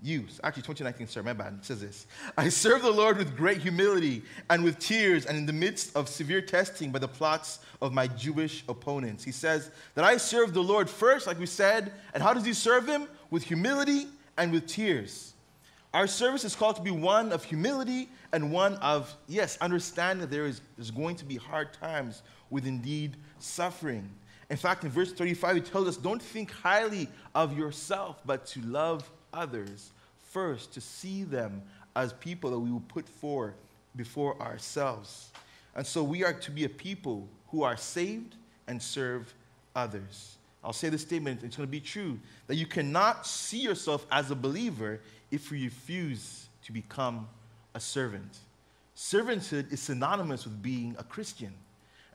you. 0.01 0.25
Actually, 0.43 0.63
2019, 0.63 1.07
sorry, 1.07 1.25
my 1.25 1.33
bad. 1.33 1.55
It 1.59 1.65
says 1.65 1.81
this 1.81 2.05
I 2.37 2.49
serve 2.49 2.81
the 2.81 2.91
Lord 2.91 3.17
with 3.17 3.35
great 3.35 3.59
humility 3.59 4.23
and 4.49 4.63
with 4.63 4.79
tears, 4.79 5.25
and 5.25 5.37
in 5.37 5.45
the 5.45 5.53
midst 5.53 5.95
of 5.95 6.07
severe 6.07 6.41
testing 6.41 6.91
by 6.91 6.99
the 6.99 7.07
plots 7.07 7.59
of 7.81 7.93
my 7.93 8.07
Jewish 8.07 8.63
opponents. 8.69 9.23
He 9.23 9.31
says 9.31 9.71
that 9.95 10.05
I 10.05 10.17
serve 10.17 10.53
the 10.53 10.63
Lord 10.63 10.89
first, 10.89 11.27
like 11.27 11.39
we 11.39 11.45
said. 11.45 11.91
And 12.13 12.21
how 12.21 12.33
does 12.33 12.45
he 12.45 12.53
serve 12.53 12.87
him? 12.87 13.07
With 13.31 13.43
humility 13.43 14.07
and 14.37 14.51
with 14.51 14.67
tears. 14.67 15.33
Our 15.93 16.07
service 16.07 16.43
is 16.43 16.55
called 16.55 16.75
to 16.75 16.81
be 16.81 16.91
one 16.91 17.31
of 17.31 17.43
humility 17.43 18.09
and 18.33 18.51
one 18.51 18.75
of, 18.75 19.15
yes, 19.27 19.57
understand 19.61 20.21
that 20.21 20.29
there 20.29 20.45
is 20.45 20.59
there's 20.75 20.91
going 20.91 21.15
to 21.15 21.25
be 21.25 21.37
hard 21.37 21.73
times 21.73 22.21
with 22.49 22.67
indeed 22.67 23.15
suffering. 23.39 24.09
In 24.49 24.57
fact, 24.57 24.83
in 24.83 24.91
verse 24.91 25.11
35, 25.11 25.55
he 25.55 25.61
tells 25.61 25.87
us 25.87 25.97
don't 25.97 26.21
think 26.21 26.51
highly 26.51 27.07
of 27.33 27.57
yourself, 27.57 28.21
but 28.25 28.45
to 28.47 28.61
love 28.61 29.09
others 29.33 29.91
first, 30.21 30.73
to 30.73 30.81
see 30.81 31.23
them 31.23 31.61
as 31.95 32.13
people 32.13 32.51
that 32.51 32.59
we 32.59 32.71
will 32.71 32.83
put 32.87 33.05
before 33.95 34.41
ourselves. 34.41 35.31
And 35.75 35.85
so 35.85 36.03
we 36.03 36.23
are 36.23 36.33
to 36.33 36.51
be 36.51 36.65
a 36.65 36.69
people 36.69 37.27
who 37.47 37.63
are 37.63 37.77
saved 37.77 38.35
and 38.67 38.81
serve 38.81 39.33
others. 39.75 40.37
I'll 40.63 40.73
say 40.73 40.89
this 40.89 41.01
statement, 41.01 41.43
it's 41.43 41.55
going 41.55 41.67
to 41.67 41.71
be 41.71 41.79
true 41.79 42.19
that 42.47 42.55
you 42.55 42.65
cannot 42.65 43.25
see 43.25 43.59
yourself 43.59 44.05
as 44.11 44.31
a 44.31 44.35
believer 44.35 44.99
if 45.31 45.51
you 45.51 45.63
refuse 45.63 46.47
to 46.63 46.71
become 46.71 47.27
a 47.75 47.79
servant. 47.79 48.39
Servanthood 48.95 49.71
is 49.71 49.81
synonymous 49.81 50.45
with 50.45 50.61
being 50.61 50.95
a 50.97 51.03
Christian. 51.03 51.53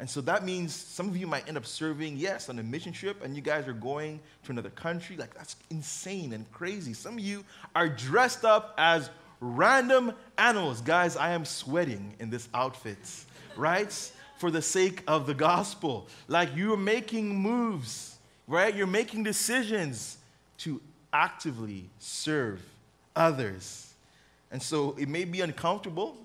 And 0.01 0.09
so 0.09 0.23
that 0.23 0.45
means 0.47 0.75
some 0.75 1.11
of 1.11 1.17
you 1.19 1.27
might 1.27 1.47
end 1.47 1.59
up 1.59 1.67
serving, 1.67 2.17
yes, 2.17 2.49
on 2.49 2.59
a 2.59 2.63
mission 2.63 2.91
trip, 2.91 3.23
and 3.23 3.37
you 3.37 3.43
guys 3.43 3.69
are 3.69 3.75
going 3.75 4.19
to 4.45 4.51
another 4.51 4.71
country. 4.71 5.15
Like, 5.15 5.35
that's 5.35 5.57
insane 5.69 6.33
and 6.33 6.51
crazy. 6.53 6.95
Some 6.95 7.19
of 7.19 7.21
you 7.21 7.45
are 7.77 7.87
dressed 7.87 8.47
up 8.47 8.75
as 8.79 9.11
random 9.41 10.13
animals. 10.39 10.81
Guys, 10.81 11.19
I 11.19 11.33
am 11.33 11.45
sweating 11.45 12.15
in 12.19 12.31
this 12.31 12.49
outfit, 12.55 12.97
right? 13.57 13.93
For 14.39 14.51
the 14.51 14.63
sake 14.63 15.03
of 15.07 15.27
the 15.27 15.35
gospel. 15.35 16.09
Like, 16.29 16.57
you're 16.57 16.79
making 16.79 17.37
moves, 17.39 18.17
right? 18.49 18.75
You're 18.75 18.87
making 18.87 19.25
decisions 19.25 20.17
to 20.61 20.81
actively 21.13 21.91
serve 21.99 22.63
others. 23.15 23.93
And 24.51 24.63
so 24.63 24.97
it 24.99 25.11
may 25.11 25.25
be 25.25 25.43
uncomfortable 25.43 26.17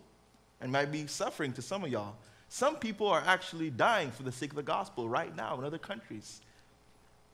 and 0.61 0.71
might 0.71 0.93
be 0.93 1.07
suffering 1.07 1.51
to 1.53 1.61
some 1.61 1.83
of 1.83 1.89
y'all. 1.91 2.15
Some 2.55 2.77
people 2.77 3.09
are 3.09 3.21
actually 3.25 3.69
dying 3.69 4.11
for 4.11 4.23
the 4.23 4.31
sake 4.31 4.51
of 4.51 4.55
the 4.55 4.63
gospel 4.63 5.09
right 5.09 5.35
now 5.35 5.57
in 5.57 5.65
other 5.65 5.77
countries. 5.77 6.39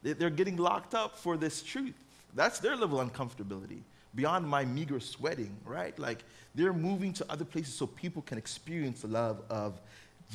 They're 0.02 0.32
getting 0.32 0.58
locked 0.58 0.96
up 0.96 1.16
for 1.16 1.38
this 1.38 1.62
truth. 1.62 1.94
That's 2.34 2.58
their 2.58 2.76
level 2.76 3.00
of 3.00 3.08
uncomfortability, 3.08 3.82
beyond 4.16 4.48
my 4.48 4.66
meager 4.66 5.00
sweating, 5.00 5.56
right? 5.64 5.98
Like 6.00 6.24
they're 6.56 6.74
moving 6.74 7.14
to 7.14 7.26
other 7.30 7.46
places 7.46 7.76
so 7.76 7.86
people 7.86 8.24
can 8.24 8.40
experience 8.40 9.02
the 9.02 9.10
love 9.10 9.44
of 9.52 9.80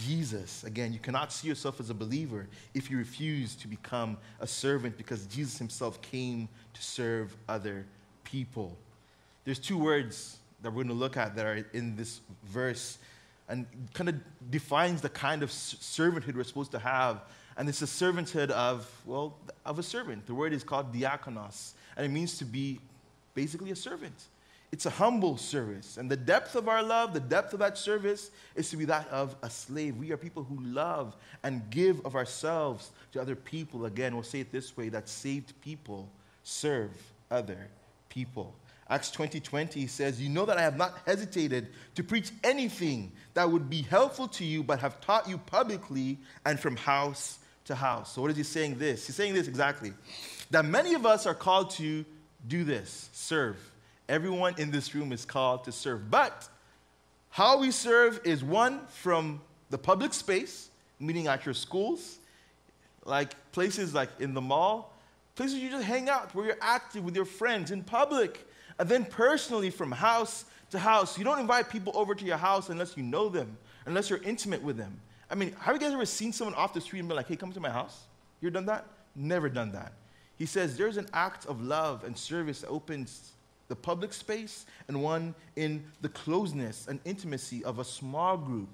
Jesus. 0.05 0.63
Again, 0.63 0.93
you 0.93 1.01
cannot 1.01 1.33
see 1.33 1.49
yourself 1.49 1.81
as 1.81 1.91
a 1.91 1.95
believer 1.95 2.47
if 2.73 2.89
you 2.89 2.97
refuse 2.97 3.57
to 3.57 3.67
become 3.67 4.17
a 4.39 4.47
servant 4.47 4.97
because 4.97 5.27
Jesus 5.27 5.59
himself 5.59 6.01
came 6.01 6.49
to 6.75 6.81
serve 6.81 7.37
other 7.49 7.85
people. 8.23 8.79
There's 9.45 9.59
two 9.59 9.79
words 9.79 10.39
that 10.63 10.71
we're 10.71 10.85
going 10.85 10.89
to 10.89 10.95
look 10.95 11.17
at 11.17 11.35
that 11.35 11.45
are 11.45 11.67
in 11.73 11.97
this 11.97 12.21
verse 12.45 12.99
and 13.49 13.67
kind 13.95 14.09
of 14.09 14.17
defines 14.51 15.01
the 15.01 15.09
kind 15.09 15.43
of 15.43 15.51
servanthood 15.51 16.35
we're 16.35 16.45
supposed 16.45 16.73
to 16.73 16.79
have. 16.79 17.21
And 17.57 17.69
it's 17.69 17.83
a 17.83 17.87
servanthood 17.87 18.51
of, 18.51 18.91
well, 19.07 19.39
of 19.65 19.79
a 19.79 19.83
servant. 19.83 20.27
The 20.27 20.35
word 20.35 20.53
is 20.53 20.63
called 20.63 20.93
diakonos, 20.95 21.73
and 21.97 22.05
it 22.05 22.11
means 22.11 22.39
to 22.39 22.45
be 22.45 22.81
basically 23.35 23.71
a 23.71 23.77
servant. 23.77 24.15
It's 24.73 24.85
a 24.85 24.91
humble 24.91 25.37
service. 25.37 25.97
And 25.97 26.11
the 26.11 26.17
depth 26.17 26.57
of 26.57 26.69
our 26.69 26.83
love, 26.83 27.15
the 27.15 27.21
depth 27.21 27.53
of 27.53 27.61
that 27.61 27.79
service, 27.79 28.31
is 28.57 28.69
to 28.71 28.77
be 28.77 28.85
that 28.87 29.09
of 29.09 29.37
a 29.43 29.49
slave. 29.49 29.97
We 29.97 30.11
are 30.13 30.17
people 30.17 30.43
who 30.43 30.59
love 30.65 31.17
and 31.45 31.63
give 31.71 32.05
of 32.05 32.17
ourselves 32.17 32.91
to 33.13 33.21
other 33.21 33.37
people. 33.37 33.87
Again, 33.87 34.15
we'll 34.15 34.25
say 34.25 34.41
it 34.41 34.51
this 34.51 34.77
way 34.77 34.89
that 34.89 35.09
saved 35.09 35.59
people 35.61 36.09
serve 36.43 36.91
other 37.31 37.69
people. 38.09 38.55
Acts 38.89 39.11
20 39.11 39.41
20 39.41 39.87
says, 39.87 40.21
You 40.21 40.29
know 40.29 40.47
that 40.47 40.59
I 40.59 40.63
have 40.63 40.77
not 40.77 40.99
hesitated 41.07 41.69
to 41.97 42.05
preach 42.05 42.31
anything 42.45 43.13
that 43.35 43.51
would 43.51 43.69
be 43.69 43.83
helpful 43.83 44.29
to 44.29 44.45
you, 44.45 44.63
but 44.63 44.79
have 44.81 45.01
taught 45.01 45.29
you 45.29 45.39
publicly 45.39 46.19
and 46.45 46.59
from 46.59 46.77
house 46.77 47.39
to 47.65 47.75
house. 47.75 48.13
So, 48.13 48.23
what 48.23 48.31
is 48.31 48.37
he 48.37 48.43
saying 48.43 48.79
this? 48.79 49.07
He's 49.07 49.17
saying 49.17 49.35
this 49.35 49.49
exactly 49.49 49.93
that 50.51 50.65
many 50.65 50.95
of 50.95 51.05
us 51.05 51.27
are 51.27 51.35
called 51.35 51.71
to 51.71 52.05
do 52.47 52.65
this 52.65 53.11
serve. 53.13 53.57
Everyone 54.09 54.55
in 54.59 54.71
this 54.71 54.95
room 54.95 55.13
is 55.13 55.25
called 55.25 55.65
to 55.65 55.73
serve. 55.73 56.11
But 56.11 56.49
how 57.31 57.59
we 57.59 57.73
serve 57.73 58.21
is 58.25 58.45
one 58.45 58.87
from 58.87 59.41
the 59.71 59.79
public 59.79 60.15
space, 60.15 60.71
meaning 61.01 61.27
at 61.27 61.45
your 61.45 61.55
schools, 61.55 62.19
like 63.05 63.35
places 63.51 63.95
like 63.95 64.11
in 64.21 64.33
the 64.33 64.41
mall, 64.41 64.95
places 65.35 65.59
you 65.59 65.71
just 65.71 65.85
hang 65.85 66.09
out 66.09 66.35
where 66.35 66.47
you're 66.47 66.57
active 66.61 67.05
with 67.05 67.17
your 67.17 67.25
friends 67.25 67.73
in 67.73 67.83
public. 67.83 68.46
And 68.79 68.89
then 68.89 69.05
personally, 69.05 69.71
from 69.71 69.93
house 69.93 70.45
to 70.71 70.79
house, 70.79 71.17
you 71.19 71.25
don't 71.25 71.39
invite 71.39 71.71
people 71.71 71.93
over 71.97 72.15
to 72.15 72.25
your 72.25 72.37
house 72.37 72.69
unless 72.69 72.97
you 72.97 73.03
know 73.03 73.29
them, 73.29 73.57
unless 73.87 74.11
you're 74.11 74.23
intimate 74.23 74.63
with 74.63 74.77
them. 74.77 75.01
I 75.31 75.35
mean, 75.35 75.53
have 75.61 75.75
you 75.75 75.81
guys 75.81 75.93
ever 75.93 76.07
seen 76.07 76.33
someone 76.33 76.55
off 76.55 76.75
the 76.75 76.81
street 76.81 77.01
and 77.01 77.09
been 77.09 77.17
like, 77.17 77.29
hey, 77.29 77.37
come 77.37 77.53
to 77.53 77.61
my 77.61 77.71
house? 77.71 78.05
You 78.41 78.49
ever 78.49 78.55
done 78.55 78.67
that? 78.67 78.87
Never 79.15 79.49
done 79.49 79.73
that. 79.73 79.93
He 80.37 80.47
says 80.47 80.77
there's 80.77 80.99
an 80.99 81.09
act 81.13 81.47
of 81.47 81.63
love 81.63 82.05
and 82.05 82.17
service 82.17 82.61
that 82.61 82.69
opens 82.69 83.33
the 83.69 83.77
public 83.77 84.13
space 84.13 84.67
and 84.89 85.03
one 85.03 85.35
in 85.57 85.85
the 86.03 86.09
closeness 86.11 86.87
and 86.89 87.01
intimacy 87.05 87.65
of 87.65 87.79
a 87.79 87.85
small 87.85 88.37
group 88.37 88.69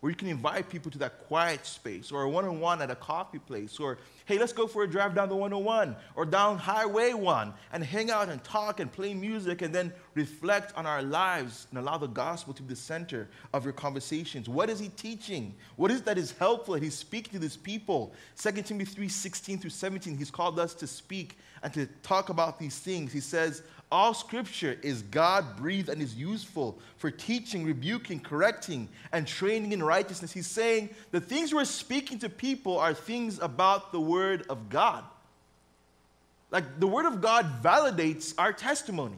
where 0.00 0.10
you 0.10 0.16
can 0.16 0.28
invite 0.28 0.68
people 0.68 0.90
to 0.90 0.98
that 0.98 1.26
quiet 1.26 1.64
space 1.64 2.12
or 2.12 2.22
a 2.22 2.28
one 2.28 2.44
on 2.44 2.60
one 2.60 2.82
at 2.82 2.90
a 2.90 2.94
coffee 2.94 3.38
place 3.38 3.80
or, 3.80 3.98
hey, 4.26 4.38
let's 4.38 4.52
go 4.52 4.66
for 4.66 4.82
a 4.82 4.88
drive 4.88 5.14
down 5.14 5.28
the 5.28 5.34
101 5.34 5.96
or 6.14 6.26
down 6.26 6.58
Highway 6.58 7.14
1 7.14 7.54
and 7.72 7.82
hang 7.82 8.10
out 8.10 8.28
and 8.28 8.42
talk 8.44 8.78
and 8.78 8.92
play 8.92 9.14
music 9.14 9.62
and 9.62 9.74
then 9.74 9.92
reflect 10.14 10.76
on 10.76 10.84
our 10.84 11.02
lives 11.02 11.66
and 11.70 11.78
allow 11.78 11.96
the 11.96 12.06
gospel 12.06 12.52
to 12.54 12.62
be 12.62 12.74
the 12.74 12.76
center 12.76 13.28
of 13.54 13.64
your 13.64 13.72
conversations. 13.72 14.48
What 14.48 14.68
is 14.68 14.78
he 14.78 14.88
teaching? 14.90 15.54
What 15.76 15.90
is 15.90 16.02
that 16.02 16.18
is 16.18 16.32
helpful 16.32 16.74
that 16.74 16.82
he's 16.82 16.94
speaking 16.94 17.32
to 17.32 17.38
these 17.38 17.56
people? 17.56 18.12
2 18.38 18.52
Timothy 18.62 18.84
3 18.84 19.08
16 19.08 19.58
through 19.58 19.70
17, 19.70 20.16
he's 20.16 20.30
called 20.30 20.60
us 20.60 20.74
to 20.74 20.86
speak 20.86 21.38
and 21.62 21.72
to 21.72 21.86
talk 22.02 22.28
about 22.28 22.58
these 22.58 22.78
things. 22.78 23.12
He 23.12 23.20
says, 23.20 23.62
all 23.96 24.12
scripture 24.12 24.76
is 24.82 25.00
God 25.00 25.56
breathed 25.56 25.88
and 25.88 26.02
is 26.02 26.14
useful 26.14 26.78
for 26.98 27.10
teaching, 27.10 27.64
rebuking, 27.64 28.20
correcting, 28.20 28.90
and 29.10 29.26
training 29.26 29.72
in 29.72 29.82
righteousness. 29.82 30.32
He's 30.32 30.46
saying 30.46 30.90
the 31.12 31.20
things 31.20 31.54
we're 31.54 31.64
speaking 31.64 32.18
to 32.18 32.28
people 32.28 32.78
are 32.78 32.92
things 32.92 33.38
about 33.38 33.92
the 33.92 34.00
Word 34.00 34.44
of 34.50 34.68
God. 34.68 35.02
Like 36.50 36.78
the 36.78 36.86
Word 36.86 37.06
of 37.06 37.22
God 37.22 37.62
validates 37.62 38.34
our 38.36 38.52
testimony. 38.52 39.16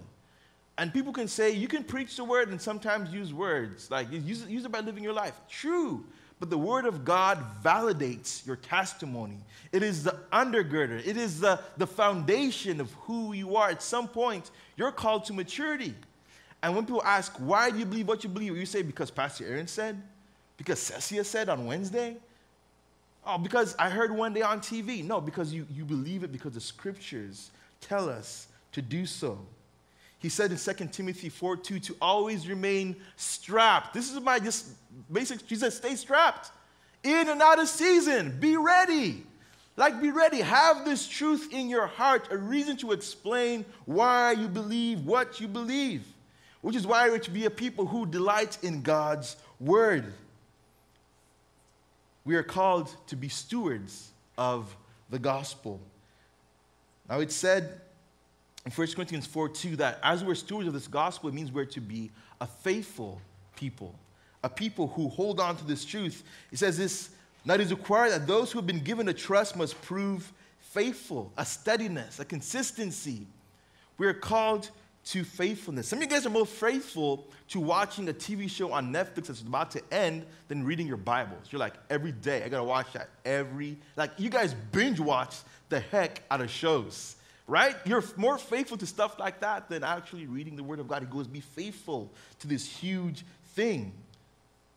And 0.79 0.95
people 0.95 1.13
can 1.13 1.27
say, 1.27 1.51
you 1.51 1.67
can 1.67 1.83
preach 1.83 2.17
the 2.17 2.23
Word 2.23 2.49
and 2.51 2.63
sometimes 2.63 3.13
use 3.13 3.35
words. 3.35 3.91
Like 3.91 4.13
use, 4.13 4.47
use 4.47 4.65
it 4.65 4.71
by 4.71 4.79
living 4.79 5.03
your 5.03 5.13
life. 5.13 5.35
True 5.49 6.05
but 6.41 6.51
the 6.51 6.59
Word 6.59 6.87
of 6.87 7.05
God 7.05 7.45
validates 7.63 8.47
your 8.47 8.57
testimony. 8.57 9.39
It 9.73 9.83
is 9.83 10.05
the 10.05 10.17
undergirder, 10.33 11.05
it 11.07 11.17
is 11.17 11.41
the, 11.41 11.61
the 11.77 11.87
foundation 11.87 12.81
of 12.81 12.93
who 12.93 13.33
you 13.33 13.57
are. 13.57 13.71
At 13.71 13.83
some 13.83 14.09
point, 14.09 14.51
you're 14.77 14.93
called 14.93 15.25
to 15.27 15.33
maturity. 15.33 15.95
And 16.63 16.75
when 16.75 16.85
people 16.85 17.03
ask, 17.05 17.33
why 17.37 17.71
do 17.71 17.79
you 17.79 17.85
believe 17.85 18.09
what 18.09 18.25
you 18.25 18.31
believe? 18.31 18.57
You 18.57 18.67
say, 18.67 18.83
because 18.83 19.11
Pastor 19.11 19.47
Aaron 19.47 19.69
said, 19.69 20.01
because 20.57 20.79
Cecia 20.79 21.25
said 21.25 21.49
on 21.49 21.67
Wednesday. 21.67 22.17
Oh, 23.25 23.39
because 23.39 23.77
I 23.79 23.91
heard 23.91 24.11
one 24.11 24.33
day 24.33 24.43
on 24.43 24.61
TV. 24.61 25.05
No, 25.05 25.21
because 25.21 25.53
you, 25.53 25.67
you 25.71 25.85
believe 25.85 26.25
it 26.25 26.33
because 26.33 26.55
the 26.55 26.61
scriptures 26.61 27.51
tell 27.81 28.09
us 28.09 28.49
to 28.73 28.83
do 28.83 29.07
so. 29.07 29.39
He 30.19 30.29
said 30.29 30.51
in 30.51 30.59
2 30.59 30.73
Timothy 30.87 31.29
4 31.29 31.57
2 31.57 31.79
to 31.79 31.97
always 32.01 32.49
remain 32.49 32.97
strapped. 33.17 33.95
This 33.95 34.13
is 34.13 34.21
my 34.21 34.39
just 34.39 34.69
basic, 35.11 35.41
he 35.43 35.57
said, 35.57 35.73
stay 35.73 35.95
strapped. 35.95 36.51
In 37.05 37.29
and 37.29 37.41
out 37.41 37.61
of 37.61 37.69
season, 37.69 38.37
be 38.41 38.57
ready. 38.57 39.25
Like, 39.77 40.03
be 40.03 40.11
ready. 40.11 40.41
Have 40.41 40.85
this 40.85 41.07
truth 41.07 41.53
in 41.53 41.69
your 41.69 41.87
heart, 41.87 42.29
a 42.33 42.37
reason 42.37 42.77
to 42.79 42.91
explain 42.91 43.65
why 43.85 44.33
you 44.33 44.49
believe 44.49 45.07
what 45.07 45.41
you 45.41 45.47
believe, 45.47 46.05
which 46.63 46.75
is 46.75 46.85
why 46.85 47.09
we're 47.09 47.21
to 47.21 47.31
be 47.31 47.45
a 47.45 47.51
people 47.51 47.87
who 47.87 48.05
delight 48.05 48.59
in 48.63 48.83
God's 48.83 49.37
word. 49.61 50.13
We 52.25 52.35
are 52.35 52.43
called 52.43 52.95
to 53.07 53.15
be 53.15 53.29
stewards 53.29 54.11
of 54.37 54.77
the 55.11 55.21
gospel. 55.21 55.81
Now, 57.09 57.21
it 57.21 57.31
said 57.31 57.81
in 58.69 58.73
1 58.75 58.89
Corinthians 58.89 59.25
4 59.25 59.49
2 59.49 59.77
that 59.77 59.99
as 60.03 60.23
we're 60.23 60.35
stewards 60.35 60.69
of 60.69 60.75
this 60.75 60.87
gospel, 60.87 61.31
it 61.31 61.35
means 61.35 61.51
we're 61.51 61.65
to 61.65 61.81
be 61.81 62.11
a 62.39 62.47
faithful 62.47 63.19
people, 63.57 63.95
a 64.45 64.51
people 64.51 64.89
who 64.89 65.09
hold 65.09 65.41
on 65.41 65.57
to 65.57 65.65
this 65.65 65.87
truth. 65.87 66.23
It 66.53 66.59
says 66.59 66.77
this 66.77 67.09
now 67.47 67.55
it 67.55 67.63
is 67.63 67.71
required 67.71 68.13
that 68.13 68.27
those 68.27 68.53
who 68.53 68.59
have 68.59 68.67
been 68.67 68.85
given 68.85 69.09
a 69.09 69.15
trust 69.15 69.57
must 69.57 69.81
prove 69.81 70.31
faithful, 70.59 71.33
a 71.39 71.47
steadiness, 71.47 72.21
a 72.21 72.27
consistency. 72.27 73.27
We 73.97 74.07
are 74.07 74.13
called 74.13 74.69
to 75.07 75.25
faithfulness. 75.25 75.89
Some 75.89 76.01
of 76.01 76.03
you 76.03 76.11
guys 76.11 76.27
are 76.27 76.31
more 76.31 76.45
faithful 76.45 77.27
to 77.49 77.61
watching 77.61 78.07
a 78.11 78.13
TV 78.13 78.51
show 78.51 78.71
on 78.71 78.93
Netflix 78.93 79.29
that's 79.29 79.41
about 79.41 79.71
to 79.71 79.83
end 79.91 80.27
than 80.49 80.63
reading 80.63 80.87
your 80.87 80.99
Bibles. 80.99 81.47
You're 81.51 81.59
like, 81.59 81.73
every 81.89 82.13
day, 82.13 82.43
I 82.45 82.51
gotta 82.51 82.65
watch 82.65 82.93
that 82.93 83.09
every, 83.25 83.79
like, 83.97 84.11
you 84.19 84.29
guys 84.29 84.55
binge 84.73 85.01
watch 85.01 85.37
the 85.71 85.81
heck 85.81 86.23
out 86.31 86.43
of 86.43 86.51
shows 86.51 87.15
right? 87.49 87.75
You're 87.87 88.05
more 88.17 88.39
faithful 88.39 88.77
to 88.77 88.87
stuff 88.87 89.19
like 89.19 89.41
that 89.41 89.69
than 89.69 89.83
actually 89.83 90.27
reading 90.27 90.55
the 90.55 90.63
Word 90.63 90.79
of 90.79 90.87
God. 90.87 91.03
He 91.03 91.09
goes, 91.09 91.27
Be 91.27 91.41
faithful 91.41 92.13
to 92.41 92.47
this 92.47 92.67
huge 92.67 93.25
thing. 93.55 93.93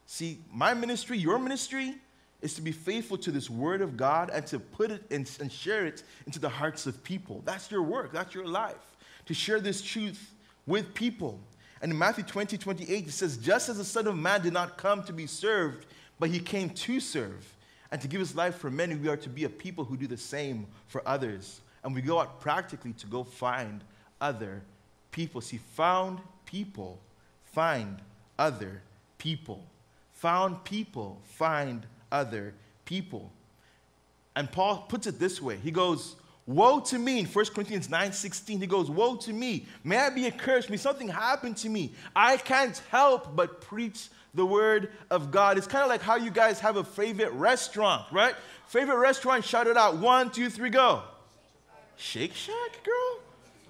See, 0.07 0.39
my 0.51 0.73
ministry, 0.73 1.17
your 1.17 1.37
ministry, 1.37 1.95
is 2.41 2.55
to 2.55 2.61
be 2.61 2.71
faithful 2.71 3.17
to 3.19 3.31
this 3.31 3.49
Word 3.49 3.81
of 3.81 3.97
God 3.97 4.31
and 4.33 4.47
to 4.47 4.59
put 4.59 4.89
it 4.89 5.03
in, 5.11 5.27
and 5.39 5.51
share 5.51 5.85
it 5.85 6.01
into 6.25 6.39
the 6.39 6.49
hearts 6.49 6.87
of 6.87 7.03
people. 7.03 7.43
That's 7.45 7.69
your 7.69 7.83
work, 7.83 8.13
that's 8.13 8.33
your 8.33 8.47
life, 8.47 8.95
to 9.25 9.33
share 9.33 9.59
this 9.59 9.81
truth 9.81 10.33
with 10.65 10.93
people. 10.93 11.39
And 11.81 11.91
in 11.91 11.97
Matthew 11.97 12.23
20, 12.23 12.57
28, 12.57 13.07
it 13.07 13.11
says, 13.11 13.37
Just 13.37 13.67
as 13.67 13.77
the 13.77 13.85
Son 13.85 14.07
of 14.07 14.17
Man 14.17 14.41
did 14.41 14.53
not 14.53 14.77
come 14.77 15.03
to 15.03 15.13
be 15.13 15.27
served, 15.27 15.85
but 16.19 16.29
he 16.29 16.39
came 16.39 16.69
to 16.69 16.99
serve 16.99 17.53
and 17.91 17.99
to 17.99 18.07
give 18.07 18.21
his 18.21 18.35
life 18.35 18.55
for 18.55 18.69
many, 18.69 18.95
we 18.95 19.09
are 19.09 19.17
to 19.17 19.29
be 19.29 19.43
a 19.43 19.49
people 19.49 19.83
who 19.83 19.97
do 19.97 20.07
the 20.07 20.15
same 20.15 20.67
for 20.87 21.01
others 21.05 21.59
and 21.83 21.95
we 21.95 22.01
go 22.01 22.19
out 22.19 22.39
practically 22.39 22.93
to 22.93 23.07
go 23.07 23.23
find 23.23 23.83
other 24.19 24.61
people. 25.11 25.41
See, 25.41 25.57
found 25.57 26.19
people 26.45 26.99
find 27.43 27.97
other 28.37 28.81
people. 29.17 29.65
Found 30.13 30.63
people 30.63 31.21
find 31.23 31.85
other 32.11 32.53
people. 32.85 33.31
And 34.35 34.51
Paul 34.51 34.85
puts 34.87 35.07
it 35.07 35.19
this 35.19 35.41
way 35.41 35.57
He 35.57 35.71
goes, 35.71 36.15
Woe 36.47 36.79
to 36.81 36.97
me, 36.97 37.19
in 37.19 37.25
1 37.25 37.45
Corinthians 37.45 37.89
9 37.89 38.13
16, 38.13 38.59
he 38.59 38.67
goes, 38.67 38.89
Woe 38.89 39.15
to 39.17 39.33
me, 39.33 39.65
may 39.83 39.97
I 39.97 40.09
be 40.09 40.25
accursed, 40.27 40.69
may 40.69 40.77
something 40.77 41.07
happen 41.07 41.53
to 41.55 41.69
me. 41.69 41.93
I 42.15 42.37
can't 42.37 42.81
help 42.89 43.35
but 43.35 43.61
preach 43.61 44.09
the 44.33 44.45
word 44.45 44.91
of 45.09 45.31
God. 45.31 45.57
It's 45.57 45.67
kind 45.67 45.83
of 45.83 45.89
like 45.89 46.01
how 46.01 46.15
you 46.15 46.31
guys 46.31 46.59
have 46.61 46.77
a 46.77 46.83
favorite 46.83 47.31
restaurant, 47.33 48.05
right? 48.11 48.35
Favorite 48.67 48.97
restaurant, 48.97 49.43
shout 49.43 49.67
it 49.67 49.77
out. 49.77 49.97
One, 49.97 50.31
two, 50.31 50.49
three, 50.49 50.69
go. 50.69 51.03
Shake 52.01 52.33
Shack, 52.33 52.83
girl? 52.83 53.19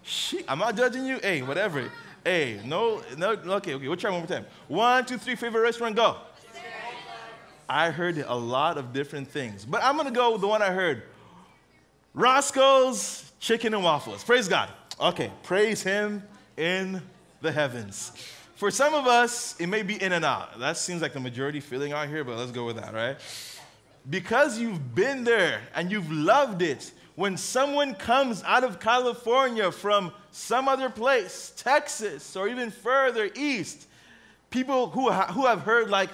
She, 0.03 0.43
I'm 0.47 0.57
not 0.57 0.77
judging 0.77 1.05
you. 1.05 1.19
Hey, 1.21 1.41
whatever. 1.41 1.91
Hey, 2.23 2.61
no, 2.63 3.01
no, 3.17 3.31
okay, 3.31 3.73
okay, 3.73 3.87
we'll 3.87 3.97
try 3.97 4.09
one 4.09 4.21
more 4.21 4.27
time. 4.27 4.45
One, 4.69 5.05
two, 5.05 5.17
three, 5.17 5.35
favorite 5.35 5.61
restaurant, 5.61 5.95
go. 5.97 6.15
I 7.67 7.91
heard 7.91 8.17
a 8.17 8.35
lot 8.35 8.77
of 8.77 8.93
different 8.93 9.27
things, 9.27 9.65
but 9.65 9.83
I'm 9.83 9.97
gonna 9.97 10.11
go 10.11 10.31
with 10.31 10.41
the 10.41 10.47
one 10.47 10.61
I 10.61 10.71
heard 10.71 11.03
Roscoe's 12.13 13.29
Chicken 13.39 13.73
and 13.73 13.83
Waffles. 13.83 14.23
Praise 14.23 14.47
God. 14.47 14.69
Okay, 14.99 15.29
praise 15.43 15.83
Him 15.83 16.23
in 16.57 17.01
the 17.41 17.51
heavens. 17.51 18.13
For 18.55 18.71
some 18.71 18.93
of 18.93 19.07
us, 19.07 19.59
it 19.59 19.67
may 19.67 19.83
be 19.83 20.01
in 20.01 20.13
and 20.13 20.23
out. 20.23 20.59
That 20.59 20.77
seems 20.77 21.01
like 21.01 21.13
the 21.13 21.19
majority 21.19 21.59
feeling 21.59 21.91
out 21.91 22.07
here, 22.07 22.23
but 22.23 22.37
let's 22.37 22.51
go 22.51 22.65
with 22.65 22.77
that, 22.77 22.93
right? 22.93 23.17
Because 24.09 24.57
you've 24.57 24.95
been 24.95 25.23
there 25.23 25.61
and 25.75 25.91
you've 25.91 26.11
loved 26.11 26.61
it, 26.61 26.91
when 27.21 27.37
someone 27.37 27.93
comes 27.93 28.43
out 28.45 28.63
of 28.63 28.79
California 28.79 29.71
from 29.71 30.11
some 30.31 30.67
other 30.67 30.89
place, 30.89 31.53
Texas, 31.55 32.35
or 32.35 32.47
even 32.47 32.71
further 32.71 33.29
east, 33.35 33.87
people 34.49 34.89
who, 34.89 35.07
ha- 35.11 35.31
who 35.31 35.45
have 35.45 35.61
heard 35.61 35.91
like, 35.91 36.09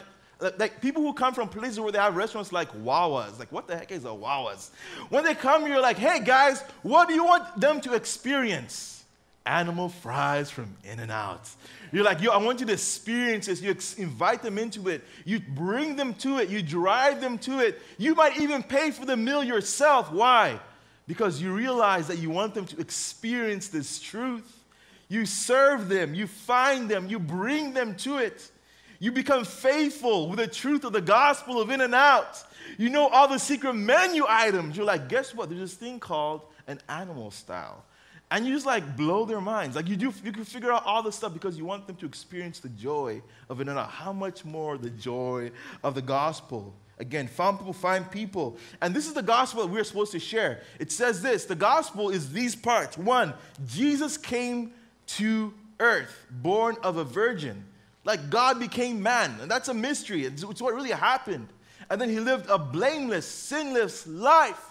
like 0.58 0.82
people 0.82 1.02
who 1.02 1.14
come 1.14 1.34
from 1.34 1.48
places 1.48 1.80
where 1.80 1.94
they 1.94 1.98
have 1.98 2.18
restaurants 2.18 2.52
like 2.52 2.68
Wawa's, 2.84 3.40
like 3.40 3.50
what 3.54 3.70
the 3.70 3.78
heck 3.78 3.94
is 3.94 4.04
a 4.04 4.14
Wawa's? 4.14 4.70
When 5.08 5.24
they 5.24 5.34
come, 5.34 5.66
you're 5.66 5.80
like, 5.80 5.98
hey 5.98 6.20
guys, 6.20 6.62
what 6.84 7.08
do 7.08 7.14
you 7.14 7.24
want 7.24 7.58
them 7.58 7.80
to 7.82 7.94
experience? 7.94 9.06
Animal 9.46 9.88
fries 9.88 10.52
from 10.52 10.76
In 10.84 11.00
and 11.00 11.10
Out. 11.10 11.50
You're 11.94 12.04
like, 12.04 12.22
yo, 12.22 12.32
I 12.32 12.38
want 12.38 12.60
you 12.60 12.66
to 12.66 12.74
experience 12.74 13.46
this. 13.46 13.62
You 13.62 13.72
ex- 13.72 13.94
invite 13.94 14.44
them 14.44 14.58
into 14.58 14.90
it. 14.90 15.06
You 15.24 15.40
bring 15.40 15.96
them 15.96 16.16
to 16.16 16.40
it. 16.40 16.50
You 16.50 16.62
drive 16.62 17.22
them 17.22 17.38
to 17.40 17.60
it. 17.60 17.82
You 17.98 18.14
might 18.14 18.38
even 18.42 18.62
pay 18.62 18.92
for 18.92 19.06
the 19.06 19.16
meal 19.16 19.42
yourself. 19.42 20.12
Why? 20.12 20.60
Because 21.08 21.42
you 21.42 21.54
realize 21.54 22.08
that 22.08 22.20
you 22.20 22.30
want 22.30 22.54
them 22.54 22.66
to 22.66 22.80
experience 22.80 23.70
this 23.70 24.00
truth. 24.00 24.64
You 25.10 25.26
serve 25.26 25.88
them, 25.88 26.14
you 26.14 26.28
find 26.28 26.90
them, 26.90 27.08
you 27.08 27.18
bring 27.18 27.74
them 27.74 27.96
to 27.98 28.18
it. 28.18 28.52
You 29.00 29.12
become 29.12 29.46
faithful 29.46 30.28
with 30.28 30.40
the 30.40 30.48
truth 30.48 30.84
of 30.84 30.92
the 30.92 31.02
gospel 31.02 31.62
of 31.62 31.70
In 31.70 31.82
and 31.82 31.96
Out. 31.96 32.44
You 32.78 32.90
know 32.90 33.08
all 33.08 33.28
the 33.28 33.38
secret 33.38 33.74
menu 33.74 34.26
items. 34.28 34.76
You're 34.76 34.86
like, 34.86 35.08
guess 35.08 35.34
what? 35.34 35.50
There's 35.50 35.62
this 35.62 35.74
thing 35.76 36.00
called 36.00 36.42
an 36.68 36.80
animal 36.90 37.32
style. 37.32 37.86
And 38.30 38.46
you 38.46 38.54
just 38.54 38.66
like 38.66 38.98
blow 38.98 39.24
their 39.24 39.40
minds. 39.40 39.76
Like 39.76 39.88
you 39.88 39.96
do, 39.96 40.14
you 40.24 40.34
can 40.34 40.44
figure 40.44 40.74
out 40.74 40.86
all 40.86 41.02
this 41.02 41.16
stuff 41.16 41.32
because 41.32 41.58
you 41.58 41.64
want 41.64 41.88
them 41.88 41.96
to 41.98 42.06
experience 42.06 42.60
the 42.60 42.70
joy 42.70 43.22
of 43.50 43.62
In 43.62 43.70
and 43.70 43.80
Out. 43.80 43.90
How 43.90 44.12
much 44.12 44.44
more 44.44 44.78
the 44.78 44.90
joy 44.90 45.52
of 45.84 45.96
the 45.96 46.02
gospel? 46.02 46.74
Again, 47.00 47.28
found 47.28 47.60
people 47.60 47.74
find 47.74 48.10
people. 48.10 48.58
And 48.82 48.96
this 48.96 49.08
is 49.08 49.14
the 49.14 49.22
gospel 49.22 49.62
that 49.62 49.72
we're 49.72 49.84
supposed 49.84 50.12
to 50.14 50.20
share. 50.20 50.62
It 50.80 50.92
says 50.92 51.22
this 51.22 51.46
the 51.46 51.56
gospel 51.56 52.10
is 52.10 52.32
these 52.32 52.56
parts. 52.56 52.98
One, 52.98 53.34
Jesus 53.68 54.18
came 54.18 54.74
to 55.08 55.54
earth, 55.80 56.26
born 56.32 56.76
of 56.84 56.98
a 56.98 57.04
virgin. 57.04 57.66
Like 58.04 58.30
God 58.30 58.60
became 58.60 59.04
man. 59.04 59.38
And 59.42 59.52
that's 59.52 59.68
a 59.68 59.74
mystery. 59.74 60.26
It's, 60.26 60.42
it's 60.42 60.62
what 60.62 60.74
really 60.74 60.92
happened. 60.92 61.50
And 61.90 62.02
then 62.02 62.10
he 62.10 62.20
lived 62.20 62.50
a 62.50 62.58
blameless, 62.58 63.26
sinless 63.26 64.08
life. 64.08 64.64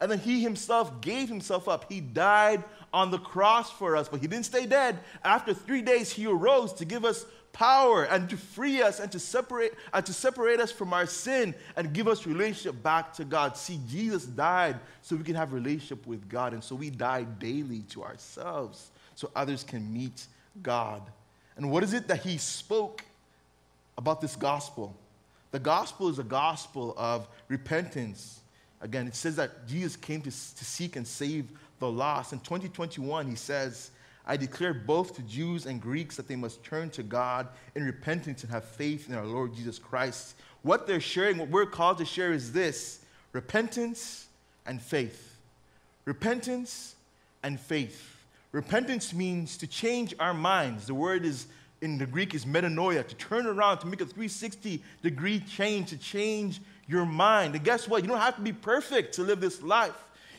And 0.00 0.10
then 0.10 0.18
he 0.18 0.42
himself 0.42 1.00
gave 1.00 1.28
himself 1.28 1.68
up. 1.68 1.90
He 1.90 2.00
died 2.00 2.64
on 2.92 3.10
the 3.10 3.18
cross 3.18 3.70
for 3.70 3.96
us, 3.96 4.08
but 4.08 4.20
he 4.20 4.26
didn't 4.26 4.46
stay 4.46 4.66
dead. 4.66 4.98
After 5.24 5.52
three 5.52 5.82
days, 5.82 6.12
he 6.12 6.26
arose 6.26 6.72
to 6.74 6.84
give 6.84 7.04
us 7.04 7.26
power 7.54 8.04
and 8.04 8.28
to 8.28 8.36
free 8.36 8.82
us 8.82 9.00
and 9.00 9.10
to 9.12 9.18
separate 9.18 9.72
and 9.94 10.04
to 10.04 10.12
separate 10.12 10.60
us 10.60 10.70
from 10.70 10.92
our 10.92 11.06
sin 11.06 11.54
and 11.76 11.94
give 11.94 12.06
us 12.06 12.26
relationship 12.26 12.82
back 12.82 13.14
to 13.14 13.24
God. 13.24 13.56
See, 13.56 13.80
Jesus 13.88 14.26
died 14.26 14.78
so 15.00 15.16
we 15.16 15.24
can 15.24 15.36
have 15.36 15.54
relationship 15.54 16.06
with 16.06 16.28
God, 16.28 16.52
and 16.52 16.62
so 16.62 16.74
we 16.74 16.90
die 16.90 17.22
daily 17.22 17.80
to 17.90 18.02
ourselves 18.02 18.90
so 19.14 19.30
others 19.34 19.64
can 19.64 19.90
meet 19.90 20.26
God. 20.62 21.00
And 21.56 21.70
what 21.70 21.82
is 21.82 21.94
it 21.94 22.08
that 22.08 22.20
he 22.20 22.36
spoke 22.36 23.04
about 23.96 24.20
this 24.20 24.36
gospel? 24.36 24.94
The 25.52 25.60
gospel 25.60 26.08
is 26.08 26.18
a 26.18 26.24
gospel 26.24 26.94
of 26.98 27.28
repentance. 27.48 28.40
Again, 28.80 29.06
it 29.06 29.14
says 29.14 29.36
that 29.36 29.68
Jesus 29.68 29.94
came 29.94 30.20
to, 30.22 30.30
to 30.30 30.64
seek 30.64 30.96
and 30.96 31.06
save 31.06 31.46
the 31.78 31.88
lost. 31.88 32.32
In 32.32 32.40
2021, 32.40 33.28
he 33.28 33.36
says, 33.36 33.92
I 34.26 34.36
declare 34.36 34.72
both 34.72 35.16
to 35.16 35.22
Jews 35.22 35.66
and 35.66 35.80
Greeks 35.80 36.16
that 36.16 36.28
they 36.28 36.36
must 36.36 36.64
turn 36.64 36.90
to 36.90 37.02
God 37.02 37.48
in 37.74 37.84
repentance 37.84 38.42
and 38.42 38.50
have 38.52 38.64
faith 38.64 39.08
in 39.08 39.14
our 39.14 39.26
Lord 39.26 39.54
Jesus 39.54 39.78
Christ. 39.78 40.34
What 40.62 40.86
they're 40.86 41.00
sharing, 41.00 41.36
what 41.36 41.50
we're 41.50 41.66
called 41.66 41.98
to 41.98 42.06
share 42.06 42.32
is 42.32 42.52
this 42.52 43.00
repentance 43.32 44.26
and 44.64 44.80
faith. 44.80 45.36
Repentance 46.06 46.94
and 47.42 47.60
faith. 47.60 48.16
Repentance 48.52 49.12
means 49.12 49.56
to 49.58 49.66
change 49.66 50.14
our 50.18 50.32
minds. 50.32 50.86
The 50.86 50.94
word 50.94 51.24
is 51.24 51.46
in 51.82 51.98
the 51.98 52.06
Greek 52.06 52.34
is 52.34 52.46
metanoia, 52.46 53.06
to 53.06 53.14
turn 53.16 53.46
around, 53.46 53.78
to 53.78 53.86
make 53.86 54.00
a 54.00 54.06
360 54.06 54.82
degree 55.02 55.40
change, 55.40 55.90
to 55.90 55.98
change 55.98 56.62
your 56.88 57.04
mind. 57.04 57.54
And 57.54 57.62
guess 57.62 57.86
what? 57.86 58.02
You 58.02 58.08
don't 58.08 58.20
have 58.20 58.36
to 58.36 58.42
be 58.42 58.52
perfect 58.52 59.14
to 59.16 59.22
live 59.22 59.40
this 59.40 59.60
life. 59.60 59.92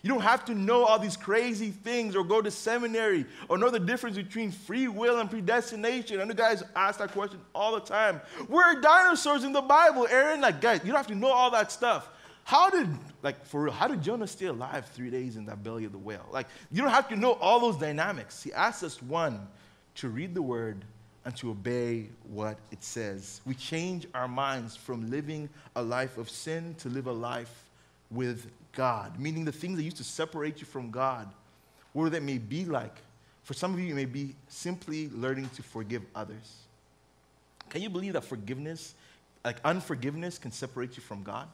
You 0.05 0.09
don't 0.09 0.21
have 0.21 0.45
to 0.45 0.53
know 0.53 0.85
all 0.85 0.99
these 0.99 1.17
crazy 1.17 1.71
things 1.71 2.15
or 2.15 2.23
go 2.23 2.39
to 2.39 2.51
seminary 2.51 3.25
or 3.49 3.57
know 3.57 3.71
the 3.71 3.79
difference 3.79 4.15
between 4.15 4.51
free 4.51 4.87
will 4.87 5.17
and 5.19 5.27
predestination. 5.27 6.19
And 6.21 6.29
the 6.29 6.35
guys 6.35 6.61
ask 6.75 6.99
that 6.99 7.11
question 7.11 7.39
all 7.55 7.73
the 7.73 7.79
time. 7.79 8.21
Where 8.47 8.67
are 8.67 8.79
dinosaurs 8.79 9.43
in 9.43 9.51
the 9.51 9.63
Bible, 9.63 10.05
Aaron? 10.07 10.41
Like, 10.41 10.61
guys, 10.61 10.81
you 10.83 10.89
don't 10.91 10.97
have 10.97 11.07
to 11.07 11.15
know 11.15 11.31
all 11.31 11.49
that 11.49 11.71
stuff. 11.71 12.07
How 12.43 12.69
did, 12.69 12.87
like, 13.23 13.43
for 13.47 13.63
real, 13.63 13.73
how 13.73 13.87
did 13.87 14.03
Jonah 14.03 14.27
stay 14.27 14.45
alive 14.45 14.85
three 14.93 15.09
days 15.09 15.37
in 15.37 15.45
that 15.47 15.63
belly 15.63 15.85
of 15.85 15.91
the 15.91 15.97
whale? 15.97 16.27
Like, 16.31 16.45
you 16.71 16.83
don't 16.83 16.91
have 16.91 17.09
to 17.09 17.15
know 17.15 17.31
all 17.41 17.59
those 17.59 17.77
dynamics. 17.77 18.43
He 18.43 18.53
asks 18.53 18.83
us, 18.83 19.01
one, 19.01 19.47
to 19.95 20.09
read 20.09 20.35
the 20.35 20.41
word 20.43 20.85
and 21.25 21.35
to 21.37 21.49
obey 21.49 22.09
what 22.31 22.59
it 22.71 22.83
says. 22.83 23.41
We 23.43 23.55
change 23.55 24.05
our 24.13 24.27
minds 24.27 24.75
from 24.75 25.09
living 25.09 25.49
a 25.75 25.81
life 25.81 26.19
of 26.19 26.29
sin 26.29 26.75
to 26.77 26.89
live 26.89 27.07
a 27.07 27.11
life 27.11 27.63
with 28.11 28.51
God, 28.75 29.19
meaning 29.19 29.45
the 29.45 29.51
things 29.51 29.77
that 29.77 29.83
used 29.83 29.97
to 29.97 30.03
separate 30.03 30.59
you 30.59 30.67
from 30.67 30.91
God, 30.91 31.27
whatever 31.93 32.11
that 32.11 32.23
may 32.23 32.37
be 32.37 32.65
like. 32.65 32.95
For 33.43 33.53
some 33.53 33.73
of 33.73 33.79
you, 33.79 33.91
it 33.91 33.95
may 33.95 34.05
be 34.05 34.35
simply 34.47 35.09
learning 35.09 35.49
to 35.55 35.63
forgive 35.63 36.03
others. 36.13 36.57
Can 37.69 37.81
you 37.81 37.89
believe 37.89 38.13
that 38.13 38.23
forgiveness, 38.23 38.93
like 39.43 39.57
unforgiveness, 39.63 40.37
can 40.37 40.51
separate 40.51 40.97
you 40.97 41.03
from 41.03 41.23
God? 41.23 41.47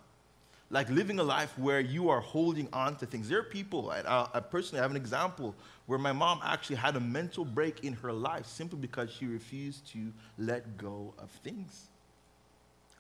Like 0.70 0.90
living 0.90 1.20
a 1.20 1.24
life 1.24 1.58
where 1.58 1.82
you 1.82 2.10
are 2.10 2.22
holding 2.22 2.70
on 2.72 2.96
to 2.98 3.06
things. 3.06 3.28
There 3.28 3.40
are 3.40 3.44
people, 3.44 3.92
I, 3.92 4.28
I 4.34 4.40
personally 4.40 4.82
have 4.82 4.92
an 4.92 4.98
example 4.98 5.54
where 5.86 6.00
my 6.00 6.14
mom 6.14 6.40
actually 6.44 6.78
had 6.78 6.96
a 6.96 7.00
mental 7.00 7.44
break 7.44 7.84
in 7.84 7.94
her 7.94 8.14
life 8.14 8.46
simply 8.46 8.80
because 8.80 9.12
she 9.12 9.26
refused 9.26 9.86
to 9.92 10.14
let 10.38 10.78
go 10.78 11.14
of 11.20 11.30
things. 11.44 11.88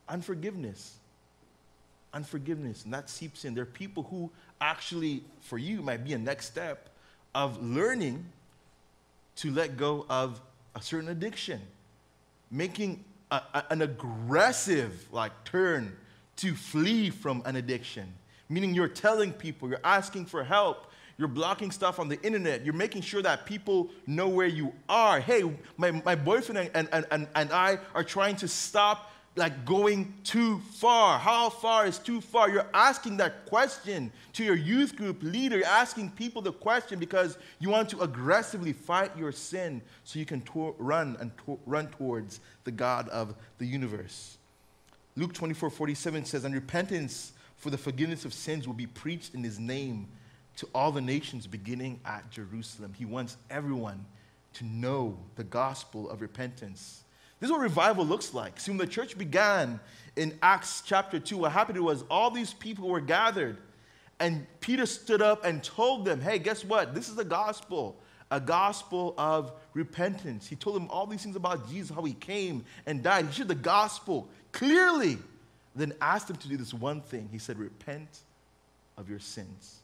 Unforgiveness 0.09 0.97
unforgiveness, 2.13 2.83
and 2.83 2.93
that 2.93 3.09
seeps 3.09 3.45
in. 3.45 3.53
There 3.53 3.63
are 3.63 3.65
people 3.65 4.03
who 4.03 4.31
actually, 4.59 5.23
for 5.41 5.57
you, 5.57 5.81
might 5.81 6.03
be 6.03 6.13
a 6.13 6.17
next 6.17 6.47
step 6.47 6.89
of 7.33 7.61
learning 7.63 8.25
to 9.37 9.51
let 9.51 9.77
go 9.77 10.05
of 10.09 10.41
a 10.75 10.81
certain 10.81 11.09
addiction, 11.09 11.61
making 12.49 13.03
a, 13.31 13.41
a, 13.53 13.65
an 13.69 13.81
aggressive 13.81 15.07
like 15.11 15.31
turn 15.45 15.95
to 16.37 16.53
flee 16.55 17.09
from 17.09 17.41
an 17.45 17.55
addiction. 17.55 18.13
Meaning 18.49 18.73
you're 18.73 18.87
telling 18.87 19.31
people, 19.31 19.69
you're 19.69 19.79
asking 19.83 20.25
for 20.25 20.43
help, 20.43 20.91
you're 21.17 21.27
blocking 21.27 21.71
stuff 21.71 21.99
on 21.99 22.09
the 22.09 22.21
internet, 22.21 22.65
you're 22.65 22.73
making 22.73 23.01
sure 23.01 23.21
that 23.21 23.45
people 23.45 23.89
know 24.07 24.27
where 24.27 24.47
you 24.47 24.73
are. 24.89 25.19
Hey, 25.19 25.43
my, 25.77 25.91
my 25.91 26.15
boyfriend 26.15 26.69
and, 26.73 26.89
and, 26.91 27.05
and, 27.11 27.27
and 27.35 27.51
I 27.51 27.77
are 27.93 28.03
trying 28.03 28.35
to 28.37 28.47
stop 28.47 29.11
like 29.35 29.65
going 29.65 30.13
too 30.23 30.59
far. 30.73 31.17
How 31.17 31.49
far 31.49 31.85
is 31.85 31.97
too 31.97 32.19
far? 32.19 32.49
You're 32.49 32.67
asking 32.73 33.17
that 33.17 33.45
question 33.45 34.11
to 34.33 34.43
your 34.43 34.55
youth 34.55 34.95
group 34.95 35.23
leader. 35.23 35.57
You're 35.57 35.67
asking 35.67 36.11
people 36.11 36.41
the 36.41 36.51
question 36.51 36.99
because 36.99 37.37
you 37.59 37.69
want 37.69 37.89
to 37.89 38.01
aggressively 38.01 38.73
fight 38.73 39.17
your 39.17 39.31
sin 39.31 39.81
so 40.03 40.19
you 40.19 40.25
can 40.25 40.43
run 40.53 41.15
and 41.19 41.31
to- 41.45 41.59
run 41.65 41.87
towards 41.87 42.41
the 42.65 42.71
God 42.71 43.07
of 43.09 43.33
the 43.57 43.65
universe. 43.65 44.37
Luke 45.15 45.33
24 45.33 45.69
47 45.69 46.25
says, 46.25 46.43
And 46.43 46.53
repentance 46.53 47.31
for 47.55 47.69
the 47.69 47.77
forgiveness 47.77 48.25
of 48.25 48.33
sins 48.33 48.67
will 48.67 48.73
be 48.73 48.87
preached 48.87 49.33
in 49.33 49.43
his 49.43 49.59
name 49.59 50.07
to 50.57 50.67
all 50.75 50.91
the 50.91 51.01
nations 51.01 51.47
beginning 51.47 51.99
at 52.05 52.29
Jerusalem. 52.31 52.93
He 52.97 53.05
wants 53.05 53.37
everyone 53.49 54.05
to 54.53 54.65
know 54.65 55.17
the 55.35 55.43
gospel 55.43 56.09
of 56.09 56.21
repentance. 56.21 57.00
This 57.41 57.47
is 57.47 57.51
what 57.51 57.61
revival 57.61 58.05
looks 58.05 58.35
like. 58.35 58.59
See, 58.59 58.69
when 58.69 58.77
the 58.77 58.85
church 58.85 59.17
began 59.17 59.79
in 60.15 60.37
Acts 60.43 60.83
chapter 60.85 61.19
2, 61.19 61.39
what 61.39 61.51
happened 61.51 61.79
was 61.79 62.03
all 62.09 62.29
these 62.29 62.53
people 62.53 62.87
were 62.87 63.01
gathered, 63.01 63.57
and 64.19 64.45
Peter 64.59 64.85
stood 64.85 65.23
up 65.23 65.43
and 65.43 65.63
told 65.63 66.05
them, 66.05 66.21
Hey, 66.21 66.37
guess 66.37 66.63
what? 66.63 66.93
This 66.93 67.09
is 67.09 67.15
the 67.15 67.25
gospel, 67.25 67.97
a 68.29 68.39
gospel 68.39 69.15
of 69.17 69.51
repentance. 69.73 70.47
He 70.47 70.55
told 70.55 70.75
them 70.75 70.87
all 70.91 71.07
these 71.07 71.23
things 71.23 71.35
about 71.35 71.67
Jesus, 71.67 71.93
how 71.93 72.03
he 72.03 72.13
came 72.13 72.63
and 72.85 73.01
died. 73.01 73.25
He 73.25 73.31
shared 73.31 73.47
the 73.47 73.55
gospel 73.55 74.29
clearly, 74.51 75.17
then 75.75 75.93
asked 75.99 76.27
them 76.27 76.37
to 76.37 76.47
do 76.47 76.57
this 76.57 76.75
one 76.75 77.01
thing. 77.01 77.27
He 77.31 77.39
said, 77.39 77.57
Repent 77.57 78.19
of 78.97 79.09
your 79.09 79.19
sins 79.19 79.81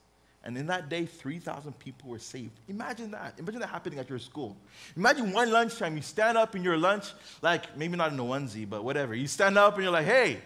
And 0.47 0.57
in 0.57 0.65
that 0.67 0.87
day, 0.87 1.05
3,000 1.05 1.77
people 1.77 2.09
were 2.09 2.19
saved. 2.19 2.57
Imagine 2.69 3.11
that. 3.11 3.33
Imagine 3.37 3.59
that 3.59 3.67
happening 3.67 3.99
at 3.99 4.09
your 4.09 4.17
school. 4.17 4.55
Imagine 4.95 5.33
one 5.33 5.51
lunchtime, 5.51 5.97
you 5.97 6.01
stand 6.01 6.37
up 6.37 6.55
in 6.55 6.63
your 6.63 6.77
lunch, 6.77 7.11
like 7.41 7.77
maybe 7.77 7.97
not 7.97 8.13
in 8.13 8.19
a 8.19 8.23
onesie, 8.23 8.67
but 8.67 8.85
whatever. 8.85 9.13
You 9.13 9.27
stand 9.27 9.57
up 9.57 9.73
and 9.73 9.83
you're 9.83 9.91
like, 9.91 10.05
hey, 10.05 10.37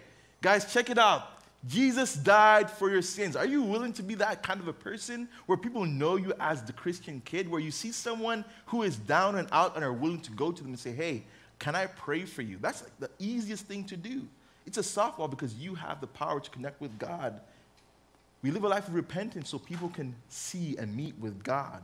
guys, 0.41 0.73
check 0.73 0.89
it 0.89 0.97
out. 0.97 1.43
Jesus 1.67 2.15
died 2.15 2.67
for 2.71 2.89
your 2.89 3.03
sins. 3.03 3.35
Are 3.35 3.45
you 3.45 3.61
willing 3.61 3.93
to 3.93 4.01
be 4.01 4.15
that 4.15 4.41
kind 4.41 4.59
of 4.59 4.67
a 4.67 4.73
person 4.73 5.29
where 5.45 5.55
people 5.55 5.85
know 5.85 6.15
you 6.15 6.33
as 6.39 6.63
the 6.63 6.73
Christian 6.73 7.21
kid, 7.23 7.47
where 7.47 7.61
you 7.61 7.69
see 7.69 7.91
someone 7.91 8.43
who 8.65 8.81
is 8.81 8.95
down 8.97 9.35
and 9.35 9.47
out 9.51 9.75
and 9.75 9.85
are 9.85 9.93
willing 9.93 10.21
to 10.21 10.31
go 10.31 10.51
to 10.51 10.63
them 10.63 10.71
and 10.71 10.79
say, 10.79 10.93
hey, 10.93 11.23
can 11.59 11.75
I 11.75 11.85
pray 11.85 12.25
for 12.25 12.41
you? 12.41 12.57
That's 12.59 12.81
like 12.81 12.99
the 12.99 13.11
easiest 13.19 13.67
thing 13.67 13.83
to 13.83 13.97
do. 13.97 14.27
It's 14.65 14.79
a 14.79 14.81
softball 14.81 15.29
because 15.29 15.53
you 15.53 15.75
have 15.75 16.01
the 16.01 16.07
power 16.07 16.39
to 16.39 16.49
connect 16.49 16.81
with 16.81 16.97
God. 16.97 17.39
We 18.43 18.51
live 18.51 18.63
a 18.63 18.67
life 18.67 18.87
of 18.87 18.95
repentance 18.95 19.49
so 19.49 19.59
people 19.59 19.89
can 19.89 20.15
see 20.27 20.75
and 20.77 20.95
meet 20.95 21.15
with 21.19 21.43
God. 21.43 21.81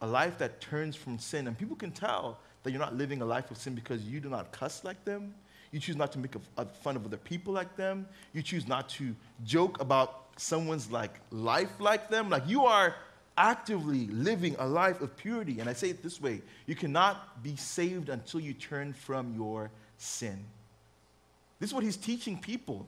A 0.00 0.06
life 0.06 0.38
that 0.38 0.60
turns 0.60 0.96
from 0.96 1.18
sin. 1.18 1.46
And 1.46 1.58
people 1.58 1.76
can 1.76 1.90
tell 1.90 2.38
that 2.62 2.70
you're 2.70 2.80
not 2.80 2.96
living 2.96 3.20
a 3.20 3.24
life 3.24 3.50
of 3.50 3.56
sin 3.56 3.74
because 3.74 4.02
you 4.02 4.20
do 4.20 4.28
not 4.28 4.52
cuss 4.52 4.84
like 4.84 5.04
them. 5.04 5.34
You 5.72 5.80
choose 5.80 5.96
not 5.96 6.12
to 6.12 6.18
make 6.18 6.34
a, 6.34 6.40
a 6.58 6.64
fun 6.64 6.96
of 6.96 7.04
other 7.04 7.16
people 7.16 7.52
like 7.52 7.76
them. 7.76 8.06
You 8.32 8.42
choose 8.42 8.66
not 8.66 8.88
to 8.90 9.14
joke 9.44 9.80
about 9.80 10.26
someone's 10.36 10.90
like 10.90 11.20
life 11.30 11.70
like 11.78 12.08
them. 12.08 12.30
Like 12.30 12.46
you 12.46 12.64
are 12.64 12.94
actively 13.36 14.06
living 14.08 14.56
a 14.58 14.66
life 14.66 15.00
of 15.00 15.16
purity. 15.16 15.60
And 15.60 15.68
I 15.68 15.72
say 15.72 15.90
it 15.90 16.02
this 16.02 16.20
way 16.20 16.42
you 16.66 16.74
cannot 16.74 17.42
be 17.42 17.56
saved 17.56 18.08
until 18.08 18.40
you 18.40 18.52
turn 18.52 18.92
from 18.92 19.34
your 19.34 19.70
sin. 19.96 20.44
This 21.58 21.70
is 21.70 21.74
what 21.74 21.84
he's 21.84 21.96
teaching 21.96 22.38
people. 22.38 22.86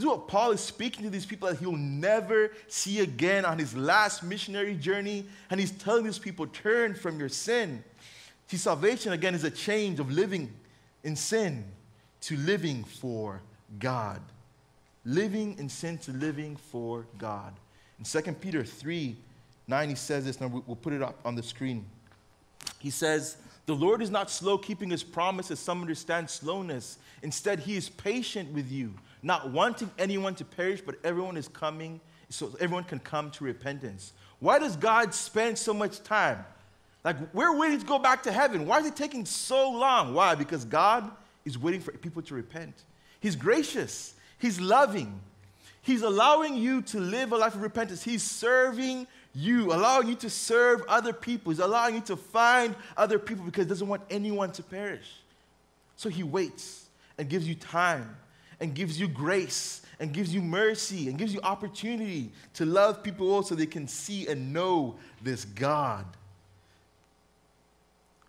This 0.00 0.06
is 0.06 0.12
what 0.12 0.28
Paul 0.28 0.52
is 0.52 0.62
speaking 0.62 1.04
to 1.04 1.10
these 1.10 1.26
people 1.26 1.46
that 1.46 1.58
he'll 1.58 1.72
never 1.72 2.52
see 2.68 3.00
again 3.00 3.44
on 3.44 3.58
his 3.58 3.76
last 3.76 4.22
missionary 4.22 4.74
journey. 4.74 5.26
And 5.50 5.60
he's 5.60 5.72
telling 5.72 6.04
these 6.04 6.18
people, 6.18 6.46
turn 6.46 6.94
from 6.94 7.20
your 7.20 7.28
sin. 7.28 7.84
See, 8.46 8.56
salvation, 8.56 9.12
again, 9.12 9.34
is 9.34 9.44
a 9.44 9.50
change 9.50 10.00
of 10.00 10.10
living 10.10 10.50
in 11.04 11.16
sin 11.16 11.66
to 12.22 12.36
living 12.38 12.82
for 12.82 13.42
God. 13.78 14.22
Living 15.04 15.58
in 15.58 15.68
sin 15.68 15.98
to 15.98 16.12
living 16.12 16.56
for 16.56 17.04
God. 17.18 17.52
In 17.98 18.06
2 18.06 18.32
Peter 18.40 18.64
3 18.64 19.14
9, 19.68 19.88
he 19.90 19.94
says 19.94 20.24
this, 20.24 20.40
and 20.40 20.50
we'll 20.66 20.76
put 20.76 20.94
it 20.94 21.02
up 21.02 21.18
on 21.26 21.34
the 21.34 21.42
screen. 21.42 21.84
He 22.78 22.88
says, 22.88 23.36
The 23.66 23.74
Lord 23.74 24.00
is 24.00 24.08
not 24.08 24.30
slow 24.30 24.56
keeping 24.56 24.88
his 24.88 25.02
promise, 25.02 25.50
as 25.50 25.60
some 25.60 25.82
understand 25.82 26.30
slowness. 26.30 26.96
Instead, 27.22 27.58
he 27.58 27.76
is 27.76 27.90
patient 27.90 28.50
with 28.54 28.72
you, 28.72 28.94
not 29.22 29.50
wanting 29.50 29.90
anyone 29.98 30.34
to 30.36 30.44
perish, 30.44 30.80
but 30.80 30.96
everyone 31.04 31.36
is 31.36 31.48
coming, 31.48 32.00
so 32.28 32.50
everyone 32.60 32.84
can 32.84 32.98
come 32.98 33.30
to 33.32 33.44
repentance. 33.44 34.12
Why 34.38 34.58
does 34.58 34.76
God 34.76 35.14
spend 35.14 35.58
so 35.58 35.74
much 35.74 36.02
time? 36.02 36.44
Like, 37.04 37.16
we're 37.34 37.56
waiting 37.56 37.80
to 37.80 37.86
go 37.86 37.98
back 37.98 38.22
to 38.24 38.32
heaven. 38.32 38.66
Why 38.66 38.78
is 38.78 38.86
it 38.86 38.96
taking 38.96 39.24
so 39.24 39.70
long? 39.70 40.14
Why? 40.14 40.34
Because 40.34 40.64
God 40.64 41.10
is 41.44 41.58
waiting 41.58 41.80
for 41.80 41.92
people 41.92 42.22
to 42.22 42.34
repent. 42.34 42.74
He's 43.20 43.36
gracious, 43.36 44.14
He's 44.38 44.60
loving, 44.60 45.20
He's 45.82 46.02
allowing 46.02 46.56
you 46.56 46.82
to 46.82 47.00
live 47.00 47.32
a 47.32 47.36
life 47.36 47.54
of 47.54 47.62
repentance. 47.62 48.02
He's 48.02 48.22
serving 48.22 49.06
you, 49.34 49.72
allowing 49.72 50.08
you 50.08 50.14
to 50.16 50.30
serve 50.30 50.82
other 50.88 51.12
people. 51.12 51.52
He's 51.52 51.60
allowing 51.60 51.94
you 51.94 52.00
to 52.02 52.16
find 52.16 52.74
other 52.96 53.18
people 53.18 53.44
because 53.44 53.64
He 53.64 53.68
doesn't 53.68 53.88
want 53.88 54.02
anyone 54.10 54.52
to 54.52 54.62
perish. 54.62 55.10
So 55.96 56.08
He 56.08 56.22
waits 56.22 56.86
and 57.18 57.28
gives 57.28 57.48
you 57.48 57.54
time 57.54 58.16
and 58.60 58.74
gives 58.74 59.00
you 59.00 59.08
grace 59.08 59.82
and 59.98 60.12
gives 60.12 60.34
you 60.34 60.40
mercy 60.40 61.08
and 61.08 61.18
gives 61.18 61.32
you 61.32 61.40
opportunity 61.42 62.30
to 62.54 62.64
love 62.64 63.02
people 63.02 63.42
so 63.42 63.54
they 63.54 63.66
can 63.66 63.88
see 63.88 64.26
and 64.28 64.52
know 64.52 64.96
this 65.22 65.44
God. 65.44 66.06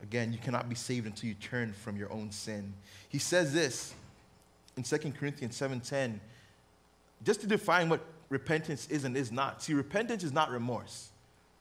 Again, 0.01 0.33
you 0.33 0.39
cannot 0.39 0.67
be 0.67 0.75
saved 0.75 1.05
until 1.05 1.29
you 1.29 1.35
turn 1.35 1.73
from 1.73 1.95
your 1.95 2.11
own 2.11 2.31
sin. 2.31 2.73
He 3.09 3.19
says 3.19 3.53
this 3.53 3.93
in 4.75 4.83
2 4.83 5.13
Corinthians 5.13 5.55
7:10, 5.55 6.19
just 7.23 7.41
to 7.41 7.47
define 7.47 7.87
what 7.87 8.01
repentance 8.29 8.87
is 8.89 9.03
and 9.03 9.15
is 9.15 9.31
not. 9.31 9.61
See, 9.61 9.73
repentance 9.73 10.23
is 10.23 10.31
not 10.31 10.49
remorse. 10.49 11.09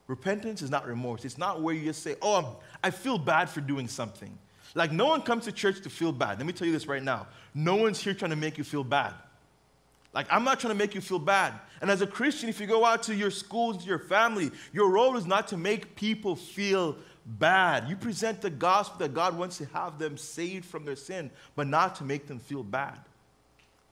Repentance 0.07 0.63
is 0.63 0.71
not 0.71 0.87
remorse. 0.87 1.25
It's 1.25 1.39
not 1.39 1.61
where 1.61 1.75
you 1.75 1.85
just 1.85 2.03
say, 2.03 2.17
"Oh, 2.23 2.35
I'm, 2.37 2.47
I 2.83 2.91
feel 2.91 3.19
bad 3.19 3.51
for 3.51 3.61
doing 3.61 3.89
something." 3.89 4.37
Like 4.75 4.93
no 4.93 5.07
one 5.07 5.23
comes 5.23 5.45
to 5.45 5.53
church 5.53 5.81
to 5.83 5.91
feel 5.91 6.13
bad. 6.13 6.39
Let 6.39 6.47
me 6.47 6.53
tell 6.53 6.67
you 6.67 6.73
this 6.73 6.87
right 6.87 7.03
now. 7.03 7.27
No 7.55 7.77
one's 7.77 8.01
here 8.01 8.15
trying 8.15 8.31
to 8.31 8.37
make 8.37 8.59
you 8.59 8.65
feel 8.65 8.85
bad. 8.85 9.15
Like, 10.13 10.27
I'm 10.31 10.43
not 10.43 10.59
trying 10.59 10.73
to 10.73 10.79
make 10.79 10.95
you 10.95 11.01
feel 11.01 11.21
bad. 11.21 11.55
And 11.81 11.91
as 11.91 12.03
a 12.03 12.07
Christian, 12.07 12.49
if 12.49 12.61
you 12.61 12.67
go 12.67 12.85
out 12.85 13.05
to 13.05 13.15
your 13.15 13.31
schools, 13.31 13.79
to 13.79 13.89
your 13.89 13.99
family, 13.99 14.51
your 14.73 14.91
role 14.91 15.17
is 15.17 15.25
not 15.25 15.49
to 15.49 15.57
make 15.57 15.95
people 15.95 16.35
feel 16.35 16.97
bad. 17.25 17.89
You 17.89 17.95
present 17.95 18.41
the 18.41 18.51
gospel 18.51 18.99
that 18.99 19.15
God 19.15 19.39
wants 19.39 19.59
to 19.59 19.67
have 19.67 19.99
them 19.99 20.17
saved 20.17 20.65
from 20.65 20.85
their 20.85 20.97
sin, 20.97 21.31
but 21.55 21.69
not 21.69 21.95
to 21.97 22.05
make 22.05 22.27
them 22.27 22.41
feel 22.41 22.65
bad. 22.65 22.99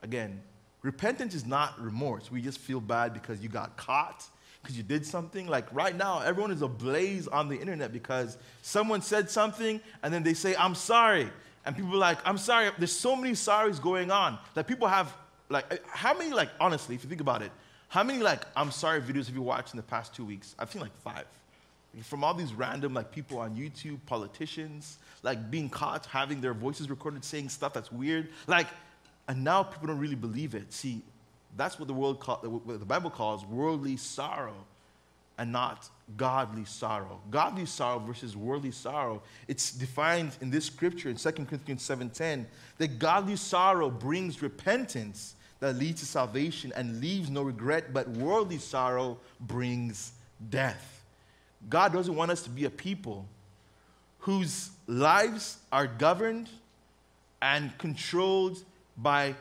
Again, 0.02 0.40
repentance 0.82 1.34
is 1.34 1.46
not 1.46 1.80
remorse. 1.80 2.32
We 2.32 2.42
just 2.42 2.58
feel 2.58 2.80
bad 2.80 3.14
because 3.14 3.40
you 3.40 3.48
got 3.48 3.76
caught, 3.76 4.24
because 4.62 4.76
you 4.76 4.82
did 4.82 5.04
something. 5.06 5.46
Like 5.46 5.72
right 5.72 5.96
now, 5.96 6.20
everyone 6.20 6.50
is 6.50 6.62
ablaze 6.62 7.28
on 7.28 7.48
the 7.48 7.56
internet 7.56 7.92
because 7.92 8.38
someone 8.62 9.02
said 9.02 9.30
something 9.30 9.80
and 10.02 10.12
then 10.12 10.22
they 10.22 10.34
say, 10.34 10.54
I'm 10.56 10.74
sorry. 10.74 11.30
And 11.64 11.76
people 11.76 11.94
are 11.94 11.98
like, 11.98 12.18
I'm 12.24 12.38
sorry. 12.38 12.70
There's 12.78 12.92
so 12.92 13.14
many 13.16 13.32
sorries 13.32 13.80
going 13.80 14.10
on 14.10 14.38
that 14.54 14.66
people 14.66 14.88
have, 14.88 15.14
like, 15.48 15.66
eh, 15.70 15.76
how 15.86 16.16
many, 16.16 16.32
like, 16.32 16.48
honestly, 16.60 16.94
if 16.94 17.02
you 17.02 17.08
think 17.08 17.20
about 17.20 17.42
it, 17.42 17.50
how 17.88 18.02
many, 18.02 18.20
like, 18.20 18.44
I'm 18.56 18.70
sorry 18.70 19.00
videos 19.00 19.26
have 19.26 19.34
you 19.34 19.42
watched 19.42 19.72
in 19.74 19.76
the 19.76 19.82
past 19.82 20.14
two 20.14 20.24
weeks? 20.24 20.54
I've 20.58 20.70
seen 20.70 20.82
like 20.82 20.96
five 21.02 21.26
from 22.02 22.22
all 22.22 22.34
these 22.34 22.54
random 22.54 22.94
like 22.94 23.10
people 23.10 23.38
on 23.38 23.56
YouTube, 23.56 23.98
politicians, 24.06 24.98
like 25.22 25.50
being 25.50 25.68
caught 25.68 26.06
having 26.06 26.40
their 26.40 26.54
voices 26.54 26.90
recorded 26.90 27.24
saying 27.24 27.48
stuff 27.48 27.72
that's 27.72 27.90
weird. 27.90 28.28
Like, 28.46 28.66
and 29.26 29.42
now 29.42 29.62
people 29.62 29.88
don't 29.88 29.98
really 29.98 30.14
believe 30.14 30.54
it. 30.54 30.72
See, 30.72 31.02
that's 31.58 31.78
what 31.78 31.88
the 31.88 31.94
world 31.94 32.20
call, 32.20 32.36
what 32.36 32.78
the 32.78 32.86
Bible 32.86 33.10
calls 33.10 33.44
worldly 33.44 33.96
sorrow 33.96 34.54
and 35.38 35.52
not 35.52 35.88
godly 36.16 36.64
sorrow. 36.64 37.20
Godly 37.30 37.66
sorrow 37.66 37.98
versus 37.98 38.36
worldly 38.36 38.72
sorrow. 38.72 39.22
It's 39.46 39.70
defined 39.72 40.32
in 40.40 40.50
this 40.50 40.66
scripture 40.66 41.10
in 41.10 41.16
2 41.16 41.46
Corinthians 41.46 41.82
7:10 41.82 42.46
that 42.78 42.98
godly 42.98 43.36
sorrow 43.36 43.90
brings 43.90 44.40
repentance 44.42 45.34
that 45.60 45.76
leads 45.76 46.00
to 46.00 46.06
salvation 46.06 46.72
and 46.76 47.00
leaves 47.00 47.30
no 47.30 47.42
regret, 47.42 47.92
but 47.92 48.08
worldly 48.08 48.58
sorrow 48.58 49.18
brings 49.40 50.12
death. 50.50 51.02
God 51.68 51.92
doesn't 51.92 52.14
want 52.14 52.30
us 52.30 52.42
to 52.42 52.50
be 52.50 52.64
a 52.64 52.70
people 52.70 53.26
whose 54.20 54.70
lives 54.86 55.58
are 55.72 55.86
governed 55.86 56.48
and 57.42 57.76
controlled 57.78 58.62
by 58.96 59.34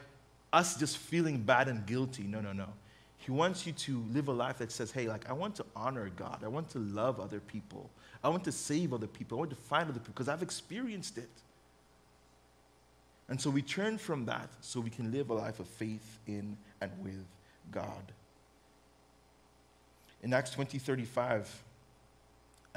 us 0.54 0.78
just 0.78 0.98
feeling 0.98 1.42
bad 1.42 1.68
and 1.68 1.86
guilty. 1.86 2.24
No, 2.24 2.42
no, 2.42 2.54
no. 2.54 2.68
He 3.18 3.32
wants 3.32 3.66
you 3.66 3.74
to 3.74 4.04
live 4.14 4.28
a 4.28 4.32
life 4.32 4.60
that 4.60 4.72
says, 4.72 4.92
hey, 4.92 5.08
like, 5.08 5.30
I 5.30 5.34
want 5.34 5.56
to 5.56 5.66
honor 5.76 6.10
God. 6.16 6.42
I 6.44 6.48
want 6.48 6.70
to 6.72 6.80
love 6.80 7.20
other 7.20 7.40
people. 7.40 7.90
I 8.24 8.30
want 8.30 8.44
to 8.46 8.52
save 8.52 8.94
other 8.94 9.08
people. 9.08 9.38
I 9.38 9.40
want 9.40 9.50
to 9.52 9.58
find 9.58 9.90
other 9.90 10.00
people 10.00 10.14
because 10.14 10.30
I've 10.30 10.44
experienced 10.44 11.18
it. 11.18 11.30
And 13.30 13.40
so 13.40 13.50
we 13.50 13.62
turn 13.62 13.98
from 13.98 14.26
that 14.26 14.50
so 14.62 14.80
we 14.80 14.90
can 14.90 15.12
live 15.12 15.30
a 15.30 15.34
life 15.34 15.60
of 15.60 15.68
faith 15.68 16.20
in 16.28 16.58
and 16.80 16.92
with 17.04 17.26
God. 17.72 18.14
In 20.24 20.34
Acts 20.34 20.52
20 20.52 20.80
35, 20.80 21.64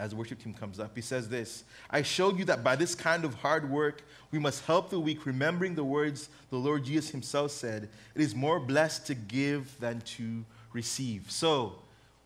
as 0.00 0.10
the 0.10 0.16
worship 0.16 0.42
team 0.42 0.54
comes 0.54 0.80
up. 0.80 0.92
He 0.94 1.02
says 1.02 1.28
this 1.28 1.64
I 1.90 2.02
showed 2.02 2.38
you 2.38 2.44
that 2.46 2.64
by 2.64 2.74
this 2.74 2.94
kind 2.94 3.24
of 3.24 3.34
hard 3.34 3.70
work, 3.70 4.02
we 4.32 4.38
must 4.38 4.64
help 4.64 4.90
the 4.90 4.98
weak, 4.98 5.26
remembering 5.26 5.74
the 5.74 5.84
words 5.84 6.30
the 6.48 6.56
Lord 6.56 6.84
Jesus 6.84 7.10
himself 7.10 7.50
said 7.50 7.88
it 8.14 8.20
is 8.20 8.34
more 8.34 8.58
blessed 8.58 9.06
to 9.08 9.14
give 9.14 9.78
than 9.78 10.00
to 10.00 10.44
receive. 10.72 11.30
So, 11.30 11.74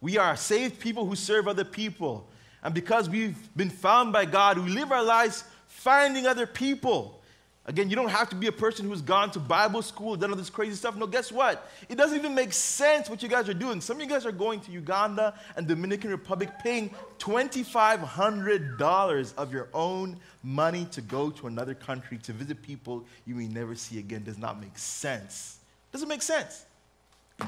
we 0.00 0.18
are 0.18 0.36
saved 0.36 0.80
people 0.80 1.06
who 1.06 1.16
serve 1.16 1.48
other 1.48 1.64
people. 1.64 2.28
And 2.62 2.74
because 2.74 3.08
we've 3.08 3.36
been 3.56 3.70
found 3.70 4.12
by 4.12 4.26
God, 4.26 4.58
we 4.58 4.70
live 4.70 4.92
our 4.92 5.02
lives 5.02 5.44
finding 5.66 6.26
other 6.26 6.46
people 6.46 7.22
Again, 7.66 7.88
you 7.88 7.96
don't 7.96 8.10
have 8.10 8.28
to 8.28 8.36
be 8.36 8.46
a 8.46 8.52
person 8.52 8.86
who's 8.86 9.00
gone 9.00 9.30
to 9.30 9.38
Bible 9.38 9.80
school, 9.80 10.16
done 10.16 10.28
all 10.28 10.36
this 10.36 10.50
crazy 10.50 10.74
stuff. 10.74 10.96
No, 10.96 11.06
guess 11.06 11.32
what? 11.32 11.66
It 11.88 11.96
doesn't 11.96 12.18
even 12.18 12.34
make 12.34 12.52
sense 12.52 13.08
what 13.08 13.22
you 13.22 13.28
guys 13.28 13.48
are 13.48 13.54
doing. 13.54 13.80
Some 13.80 13.96
of 13.96 14.02
you 14.02 14.08
guys 14.08 14.26
are 14.26 14.32
going 14.32 14.60
to 14.60 14.70
Uganda 14.70 15.32
and 15.56 15.66
Dominican 15.66 16.10
Republic 16.10 16.50
paying 16.62 16.90
$2,500 17.18 19.34
of 19.38 19.50
your 19.50 19.70
own 19.72 20.18
money 20.42 20.84
to 20.90 21.00
go 21.00 21.30
to 21.30 21.46
another 21.46 21.74
country 21.74 22.18
to 22.18 22.34
visit 22.34 22.60
people 22.60 23.02
you 23.24 23.34
may 23.34 23.48
never 23.48 23.74
see 23.74 23.98
again. 23.98 24.24
Does 24.24 24.36
not 24.36 24.60
make 24.60 24.76
sense. 24.76 25.56
Doesn't 25.90 26.08
make 26.08 26.20
sense. 26.20 26.66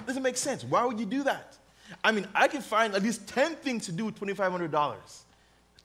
Doesn't 0.07 0.23
make 0.23 0.39
sense. 0.39 0.65
Why 0.65 0.83
would 0.87 0.99
you 0.99 1.05
do 1.05 1.25
that? 1.25 1.59
I 2.03 2.11
mean, 2.11 2.27
I 2.35 2.49
can 2.49 2.63
find 2.63 2.95
at 2.95 3.03
least 3.03 3.29
10 3.29 3.57
things 3.57 3.85
to 3.85 3.93
do 3.93 4.07
with 4.07 4.19
$2,500. 4.19 4.97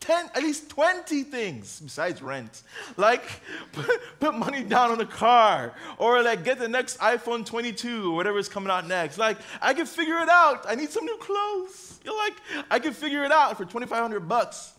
10, 0.02 0.30
at 0.34 0.42
least 0.42 0.68
20 0.68 1.22
things 1.22 1.80
besides 1.80 2.20
rent. 2.20 2.62
Like, 2.96 3.22
put, 3.72 3.88
put 4.20 4.34
money 4.34 4.62
down 4.64 4.90
on 4.90 5.00
a 5.00 5.06
car, 5.06 5.74
or 5.98 6.22
like 6.22 6.44
get 6.44 6.58
the 6.58 6.68
next 6.68 6.98
iPhone 6.98 7.46
22 7.46 8.12
or 8.12 8.16
whatever 8.16 8.38
is 8.38 8.48
coming 8.48 8.70
out 8.70 8.86
next. 8.86 9.16
Like, 9.16 9.38
I 9.60 9.72
can 9.74 9.86
figure 9.86 10.18
it 10.18 10.28
out. 10.28 10.66
I 10.68 10.74
need 10.74 10.90
some 10.90 11.04
new 11.04 11.16
clothes. 11.18 12.00
You're 12.04 12.16
like, 12.16 12.34
I 12.70 12.78
can 12.78 12.92
figure 12.92 13.24
it 13.24 13.32
out 13.32 13.56
for 13.56 13.64
2,500 13.64 14.28
bucks. 14.28 14.72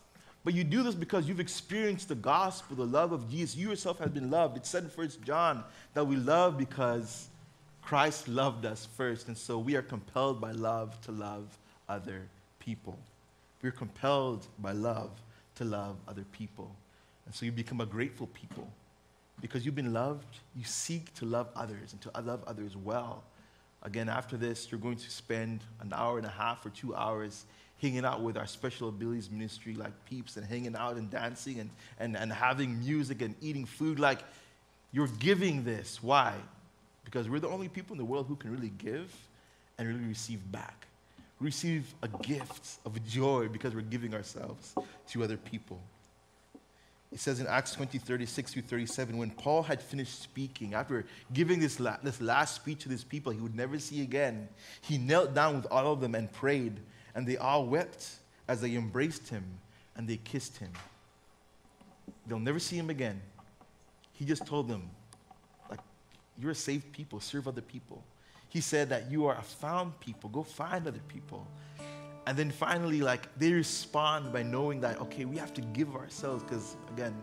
But 0.43 0.53
you 0.53 0.65
do 0.65 0.83
this 0.83 0.93
because 0.93 1.27
you've 1.27 1.39
experienced 1.39 2.09
the 2.09 2.15
gospel, 2.15 2.75
the 2.75 2.85
love 2.85 3.13
of 3.13 3.29
Jesus. 3.29 3.55
You 3.55 3.69
yourself 3.69 3.99
have 3.99 4.13
been 4.13 4.29
loved. 4.29 4.57
It 4.57 4.65
said 4.65 4.83
in 4.83 4.89
1 4.89 5.09
John 5.23 5.63
that 5.93 6.05
we 6.05 6.17
love 6.17 6.57
because 6.57 7.29
Christ 7.81 8.27
loved 8.27 8.65
us 8.65 8.85
first. 8.97 9.29
And 9.29 9.37
so 9.37 9.57
we 9.57 9.77
are 9.77 9.81
compelled 9.81 10.41
by 10.41 10.51
love 10.51 10.99
to 11.01 11.11
love 11.13 11.57
other 11.87 12.27
people. 12.59 12.99
We're 13.63 13.71
compelled 13.71 14.45
by 14.59 14.73
love 14.73 15.09
to 15.55 15.63
love 15.63 15.95
other 16.07 16.25
people. 16.33 16.75
And 17.25 17.33
so 17.33 17.45
you 17.45 17.51
become 17.51 17.79
a 17.79 17.85
grateful 17.85 18.27
people. 18.27 18.67
Because 19.41 19.65
you've 19.65 19.73
been 19.73 19.93
loved, 19.93 20.37
you 20.55 20.65
seek 20.65 21.13
to 21.15 21.25
love 21.25 21.47
others 21.55 21.93
and 21.93 22.01
to 22.01 22.11
love 22.21 22.43
others 22.45 22.75
well. 22.75 23.23
Again, 23.81 24.09
after 24.09 24.37
this, 24.37 24.69
you're 24.69 24.79
going 24.79 24.97
to 24.97 25.09
spend 25.09 25.61
an 25.79 25.93
hour 25.93 26.17
and 26.17 26.27
a 26.27 26.29
half 26.29 26.65
or 26.65 26.69
two 26.69 26.93
hours 26.93 27.45
hanging 27.81 28.05
out 28.05 28.21
with 28.21 28.37
our 28.37 28.45
special 28.45 28.89
abilities 28.89 29.31
ministry 29.31 29.73
like 29.73 29.91
peeps 30.05 30.37
and 30.37 30.45
hanging 30.45 30.75
out 30.75 30.97
and 30.97 31.09
dancing 31.09 31.59
and, 31.59 31.69
and, 31.99 32.15
and 32.17 32.31
having 32.31 32.79
music 32.79 33.21
and 33.21 33.33
eating 33.41 33.65
food. 33.65 33.97
Like 33.97 34.19
you're 34.91 35.07
giving 35.19 35.63
this. 35.63 36.03
Why? 36.03 36.33
Because 37.05 37.29
we're 37.29 37.39
the 37.39 37.49
only 37.49 37.69
people 37.69 37.93
in 37.93 37.97
the 37.97 38.05
world 38.05 38.27
who 38.27 38.35
can 38.35 38.51
really 38.51 38.71
give 38.77 39.13
and 39.77 39.87
really 39.87 40.05
receive 40.05 40.39
back 40.51 40.82
receive 41.43 41.93
a 42.01 42.07
gift 42.07 42.79
of 42.85 43.03
joy 43.05 43.47
because 43.47 43.75
we're 43.75 43.81
giving 43.81 44.13
ourselves 44.13 44.73
to 45.09 45.23
other 45.23 45.37
people. 45.37 45.79
It 47.11 47.19
says 47.19 47.39
in 47.39 47.45
Acts 47.45 47.73
20, 47.73 47.99
36 47.99 48.53
through 48.53 48.61
37, 48.63 49.17
when 49.17 49.29
Paul 49.29 49.61
had 49.61 49.81
finished 49.81 50.19
speaking, 50.19 50.73
after 50.73 51.05
giving 51.31 51.59
this, 51.59 51.79
la- 51.79 51.97
this 52.01 52.19
last 52.19 52.55
speech 52.55 52.79
to 52.79 52.89
these 52.89 53.03
people 53.03 53.31
he 53.31 53.39
would 53.39 53.55
never 53.55 53.77
see 53.77 54.01
again, 54.01 54.49
he 54.81 54.97
knelt 54.97 55.35
down 55.35 55.57
with 55.57 55.67
all 55.69 55.93
of 55.93 56.01
them 56.01 56.15
and 56.15 56.31
prayed, 56.31 56.79
and 57.13 57.27
they 57.27 57.37
all 57.37 57.67
wept 57.67 58.07
as 58.47 58.61
they 58.61 58.73
embraced 58.75 59.29
him 59.29 59.43
and 59.95 60.07
they 60.07 60.17
kissed 60.17 60.57
him. 60.57 60.71
They'll 62.25 62.39
never 62.39 62.59
see 62.59 62.77
him 62.77 62.89
again. 62.89 63.21
He 64.13 64.25
just 64.25 64.47
told 64.47 64.67
them, 64.67 64.89
like, 65.69 65.81
you're 66.39 66.51
a 66.51 66.55
saved 66.55 66.91
people, 66.93 67.19
serve 67.19 67.47
other 67.47 67.61
people. 67.61 68.03
He 68.53 68.61
said 68.61 68.89
that 68.89 69.09
you 69.09 69.25
are 69.25 69.35
a 69.35 69.41
found 69.41 69.99
people. 69.99 70.29
Go 70.29 70.43
find 70.43 70.87
other 70.87 71.01
people. 71.07 71.47
And 72.27 72.37
then 72.37 72.51
finally, 72.51 73.01
like, 73.01 73.27
they 73.35 73.51
respond 73.51 74.31
by 74.31 74.43
knowing 74.43 74.79
that, 74.81 75.01
okay, 75.01 75.25
we 75.25 75.37
have 75.37 75.55
to 75.55 75.61
give 75.61 75.95
ourselves 75.95 76.43
because, 76.43 76.75
again, 76.93 77.15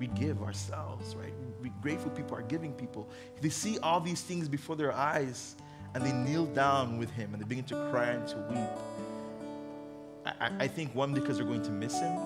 we 0.00 0.06
give 0.06 0.42
ourselves, 0.42 1.16
right? 1.16 1.34
We, 1.60 1.68
grateful 1.82 2.10
people 2.12 2.38
are 2.38 2.42
giving 2.42 2.72
people. 2.72 3.10
They 3.42 3.50
see 3.50 3.78
all 3.80 4.00
these 4.00 4.22
things 4.22 4.48
before 4.48 4.74
their 4.74 4.94
eyes 4.94 5.54
and 5.94 6.02
they 6.02 6.12
kneel 6.12 6.46
down 6.46 6.96
with 6.96 7.10
him 7.10 7.34
and 7.34 7.42
they 7.42 7.46
begin 7.46 7.64
to 7.64 7.90
cry 7.90 8.12
and 8.12 8.26
to 8.28 8.36
weep. 8.48 10.34
I, 10.40 10.50
I 10.60 10.66
think 10.66 10.94
one, 10.94 11.12
because 11.12 11.36
they're 11.36 11.46
going 11.46 11.62
to 11.62 11.70
miss 11.70 12.00
him. 12.00 12.16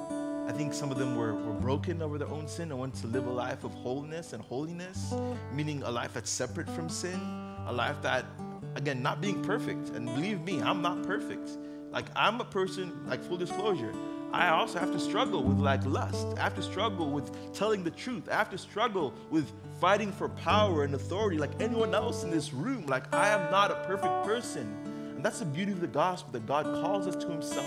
I 0.46 0.52
think 0.52 0.74
some 0.74 0.92
of 0.92 0.98
them 0.98 1.16
were, 1.16 1.34
were 1.34 1.54
broken 1.54 2.02
over 2.02 2.18
their 2.18 2.28
own 2.28 2.46
sin 2.46 2.70
and 2.70 2.78
want 2.78 2.94
to 2.94 3.08
live 3.08 3.26
a 3.26 3.32
life 3.32 3.64
of 3.64 3.74
wholeness 3.74 4.32
and 4.32 4.40
holiness, 4.44 5.12
meaning 5.52 5.82
a 5.82 5.90
life 5.90 6.14
that's 6.14 6.30
separate 6.30 6.70
from 6.70 6.88
sin 6.88 7.47
a 7.68 7.72
life 7.72 8.02
that, 8.02 8.26
again, 8.74 9.02
not 9.02 9.20
being 9.20 9.42
perfect. 9.42 9.90
And 9.90 10.06
believe 10.06 10.40
me, 10.40 10.60
I'm 10.60 10.82
not 10.82 11.02
perfect. 11.04 11.50
Like, 11.90 12.06
I'm 12.16 12.40
a 12.40 12.44
person, 12.44 12.92
like, 13.06 13.22
full 13.22 13.36
disclosure, 13.36 13.94
I 14.32 14.48
also 14.50 14.78
have 14.78 14.92
to 14.92 15.00
struggle 15.00 15.42
with 15.42 15.58
like 15.58 15.84
lust. 15.86 16.26
I 16.36 16.42
have 16.42 16.54
to 16.56 16.62
struggle 16.62 17.10
with 17.10 17.54
telling 17.54 17.82
the 17.82 17.90
truth. 17.90 18.28
I 18.30 18.34
have 18.34 18.50
to 18.50 18.58
struggle 18.58 19.14
with 19.30 19.50
fighting 19.80 20.12
for 20.12 20.28
power 20.28 20.84
and 20.84 20.94
authority 20.94 21.38
like 21.38 21.50
anyone 21.60 21.94
else 21.94 22.24
in 22.24 22.30
this 22.30 22.52
room. 22.52 22.86
Like, 22.86 23.12
I 23.14 23.28
am 23.28 23.50
not 23.50 23.70
a 23.70 23.76
perfect 23.86 24.24
person. 24.24 24.70
And 25.16 25.24
that's 25.24 25.38
the 25.38 25.46
beauty 25.46 25.72
of 25.72 25.80
the 25.80 25.86
gospel 25.86 26.32
that 26.32 26.46
God 26.46 26.66
calls 26.82 27.06
us 27.06 27.16
to 27.16 27.30
Himself. 27.30 27.66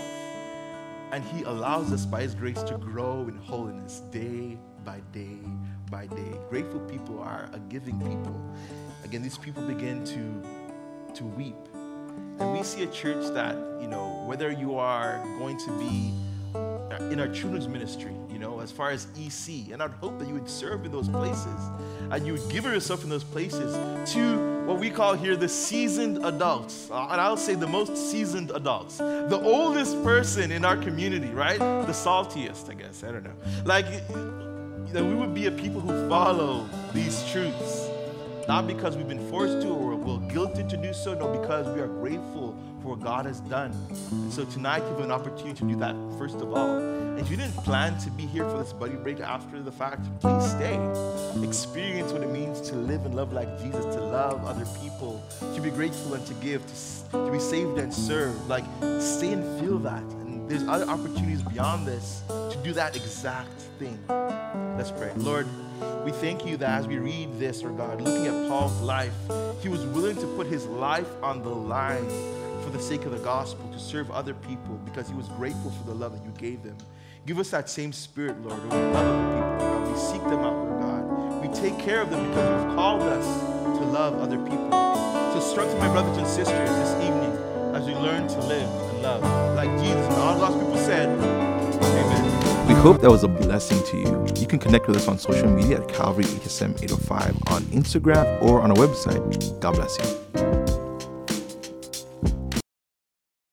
And 1.10 1.24
He 1.24 1.42
allows 1.42 1.92
us 1.92 2.06
by 2.06 2.22
His 2.22 2.34
grace 2.34 2.62
to 2.62 2.78
grow 2.78 3.22
in 3.22 3.36
holiness 3.38 4.00
day 4.12 4.56
by 4.84 5.00
day 5.12 5.38
by 5.90 6.06
day. 6.06 6.32
Grateful 6.48 6.80
people 6.80 7.20
are 7.20 7.50
a 7.52 7.58
giving 7.58 7.98
people 7.98 8.40
again, 9.12 9.22
these 9.22 9.36
people 9.36 9.62
begin 9.64 10.02
to, 10.06 11.12
to 11.12 11.22
weep. 11.22 11.54
And 12.38 12.50
we 12.54 12.62
see 12.62 12.82
a 12.82 12.86
church 12.86 13.34
that, 13.34 13.54
you 13.78 13.86
know, 13.86 14.24
whether 14.24 14.50
you 14.50 14.78
are 14.78 15.22
going 15.38 15.58
to 15.58 15.70
be 15.78 16.14
in 17.12 17.20
our 17.20 17.28
children's 17.28 17.68
ministry, 17.68 18.14
you 18.30 18.38
know, 18.38 18.60
as 18.60 18.72
far 18.72 18.88
as 18.88 19.08
EC, 19.14 19.70
and 19.70 19.82
I'd 19.82 19.90
hope 19.90 20.18
that 20.18 20.26
you 20.26 20.32
would 20.32 20.48
serve 20.48 20.86
in 20.86 20.92
those 20.92 21.10
places 21.10 21.60
and 22.10 22.26
you 22.26 22.32
would 22.32 22.50
give 22.50 22.64
yourself 22.64 23.04
in 23.04 23.10
those 23.10 23.22
places 23.22 23.74
to 24.14 24.64
what 24.64 24.78
we 24.78 24.88
call 24.88 25.12
here 25.12 25.36
the 25.36 25.48
seasoned 25.48 26.24
adults. 26.24 26.90
Uh, 26.90 27.08
and 27.10 27.20
I'll 27.20 27.36
say 27.36 27.54
the 27.54 27.66
most 27.66 27.94
seasoned 28.10 28.50
adults, 28.52 28.96
the 28.96 29.38
oldest 29.42 30.02
person 30.02 30.50
in 30.50 30.64
our 30.64 30.78
community, 30.78 31.28
right? 31.28 31.58
The 31.58 31.92
saltiest, 31.92 32.70
I 32.70 32.74
guess. 32.74 33.04
I 33.04 33.12
don't 33.12 33.24
know. 33.24 33.36
Like, 33.66 33.84
that 34.92 35.04
we 35.04 35.14
would 35.14 35.34
be 35.34 35.48
a 35.48 35.50
people 35.50 35.82
who 35.82 36.08
follow 36.08 36.66
these 36.94 37.30
truths 37.30 37.81
not 38.48 38.66
because 38.66 38.96
we've 38.96 39.08
been 39.08 39.30
forced 39.30 39.62
to 39.62 39.68
or 39.68 39.94
we're 39.94 40.18
guilted 40.28 40.68
to 40.68 40.76
do 40.76 40.92
so, 40.92 41.14
no, 41.14 41.28
because 41.28 41.66
we 41.74 41.80
are 41.80 41.86
grateful 41.86 42.56
for 42.82 42.96
what 42.96 43.00
God 43.00 43.26
has 43.26 43.40
done. 43.40 43.72
And 44.10 44.32
so 44.32 44.44
tonight, 44.44 44.82
you 44.82 44.88
have 44.88 45.00
an 45.00 45.12
opportunity 45.12 45.54
to 45.54 45.64
do 45.64 45.76
that 45.76 45.94
first 46.18 46.36
of 46.36 46.52
all. 46.52 47.02
If 47.18 47.30
you 47.30 47.36
didn't 47.36 47.56
plan 47.58 47.98
to 47.98 48.10
be 48.10 48.26
here 48.26 48.48
for 48.48 48.58
this 48.58 48.72
buddy 48.72 48.94
break 48.94 49.20
after 49.20 49.62
the 49.62 49.70
fact, 49.70 50.00
please 50.20 50.50
stay. 50.50 50.74
Experience 51.42 52.12
what 52.12 52.22
it 52.22 52.30
means 52.30 52.60
to 52.62 52.74
live 52.74 53.04
and 53.04 53.14
love 53.14 53.32
like 53.32 53.60
Jesus, 53.60 53.84
to 53.84 54.00
love 54.00 54.44
other 54.44 54.66
people, 54.80 55.22
to 55.54 55.60
be 55.60 55.70
grateful 55.70 56.14
and 56.14 56.26
to 56.26 56.34
give, 56.34 56.62
to, 56.66 57.12
to 57.12 57.30
be 57.30 57.38
saved 57.38 57.78
and 57.78 57.92
serve. 57.92 58.48
Like, 58.48 58.64
stay 58.98 59.32
and 59.32 59.60
feel 59.60 59.78
that. 59.80 60.02
And 60.02 60.48
there's 60.48 60.66
other 60.66 60.86
opportunities 60.86 61.42
beyond 61.42 61.86
this 61.86 62.22
to 62.28 62.58
do 62.64 62.72
that 62.72 62.96
exact 62.96 63.60
thing. 63.78 63.98
Let's 64.76 64.90
pray. 64.90 65.12
Lord, 65.16 65.46
we 66.04 66.12
thank 66.12 66.46
you 66.46 66.56
that 66.58 66.80
as 66.80 66.86
we 66.86 66.98
read 66.98 67.38
this, 67.38 67.62
or 67.62 67.70
God, 67.70 68.00
looking 68.00 68.26
at 68.26 68.48
Paul's 68.48 68.80
life, 68.80 69.14
he 69.60 69.68
was 69.68 69.84
willing 69.86 70.16
to 70.16 70.26
put 70.36 70.46
his 70.46 70.66
life 70.66 71.08
on 71.22 71.42
the 71.42 71.48
line 71.48 72.08
for 72.62 72.70
the 72.70 72.80
sake 72.80 73.04
of 73.04 73.12
the 73.12 73.18
gospel, 73.18 73.68
to 73.72 73.78
serve 73.78 74.10
other 74.10 74.34
people, 74.34 74.74
because 74.84 75.08
he 75.08 75.14
was 75.14 75.28
grateful 75.28 75.70
for 75.70 75.84
the 75.84 75.94
love 75.94 76.12
that 76.12 76.24
you 76.24 76.32
gave 76.38 76.62
them. 76.62 76.76
Give 77.26 77.38
us 77.38 77.50
that 77.50 77.70
same 77.70 77.92
spirit, 77.92 78.40
Lord. 78.42 78.62
We 78.64 78.70
love 78.70 78.94
other 78.96 79.34
people, 79.34 79.58
God. 79.58 79.92
We 79.92 79.98
seek 79.98 80.22
them 80.24 80.40
out, 80.40 80.56
Lord 80.56 80.80
God. 80.80 81.42
We 81.42 81.54
take 81.54 81.78
care 81.78 82.00
of 82.00 82.10
them 82.10 82.28
because 82.28 82.64
you've 82.64 82.74
called 82.74 83.02
us 83.02 83.26
to 83.78 83.84
love 83.84 84.18
other 84.18 84.38
people. 84.38 84.70
So 85.32 85.40
strengthen 85.40 85.78
my 85.78 85.88
brothers 85.88 86.16
and 86.16 86.26
sisters 86.26 86.68
this 86.68 86.92
evening 87.04 87.32
as 87.74 87.86
we 87.86 87.94
learn 87.94 88.26
to 88.28 88.38
live 88.40 88.68
and 88.68 89.02
love 89.02 89.22
like 89.54 89.70
Jesus. 89.78 90.04
And 90.06 90.14
all 90.14 90.38
God's 90.38 90.56
people 90.56 90.76
said, 90.78 91.08
Amen. 91.08 92.21
We 92.72 92.78
hope 92.78 93.02
that 93.02 93.10
was 93.10 93.22
a 93.22 93.28
blessing 93.28 93.82
to 93.84 93.96
you. 93.98 94.26
You 94.40 94.46
can 94.46 94.58
connect 94.58 94.86
with 94.88 94.96
us 94.96 95.06
on 95.06 95.18
social 95.18 95.46
media 95.50 95.82
at 95.82 95.88
Calvary 95.88 96.24
HSM 96.24 96.82
805 96.82 97.36
on 97.48 97.62
Instagram 97.64 98.42
or 98.42 98.62
on 98.62 98.70
our 98.70 98.76
website. 98.78 99.60
God 99.60 99.74
bless 99.74 99.98
you. 99.98 100.21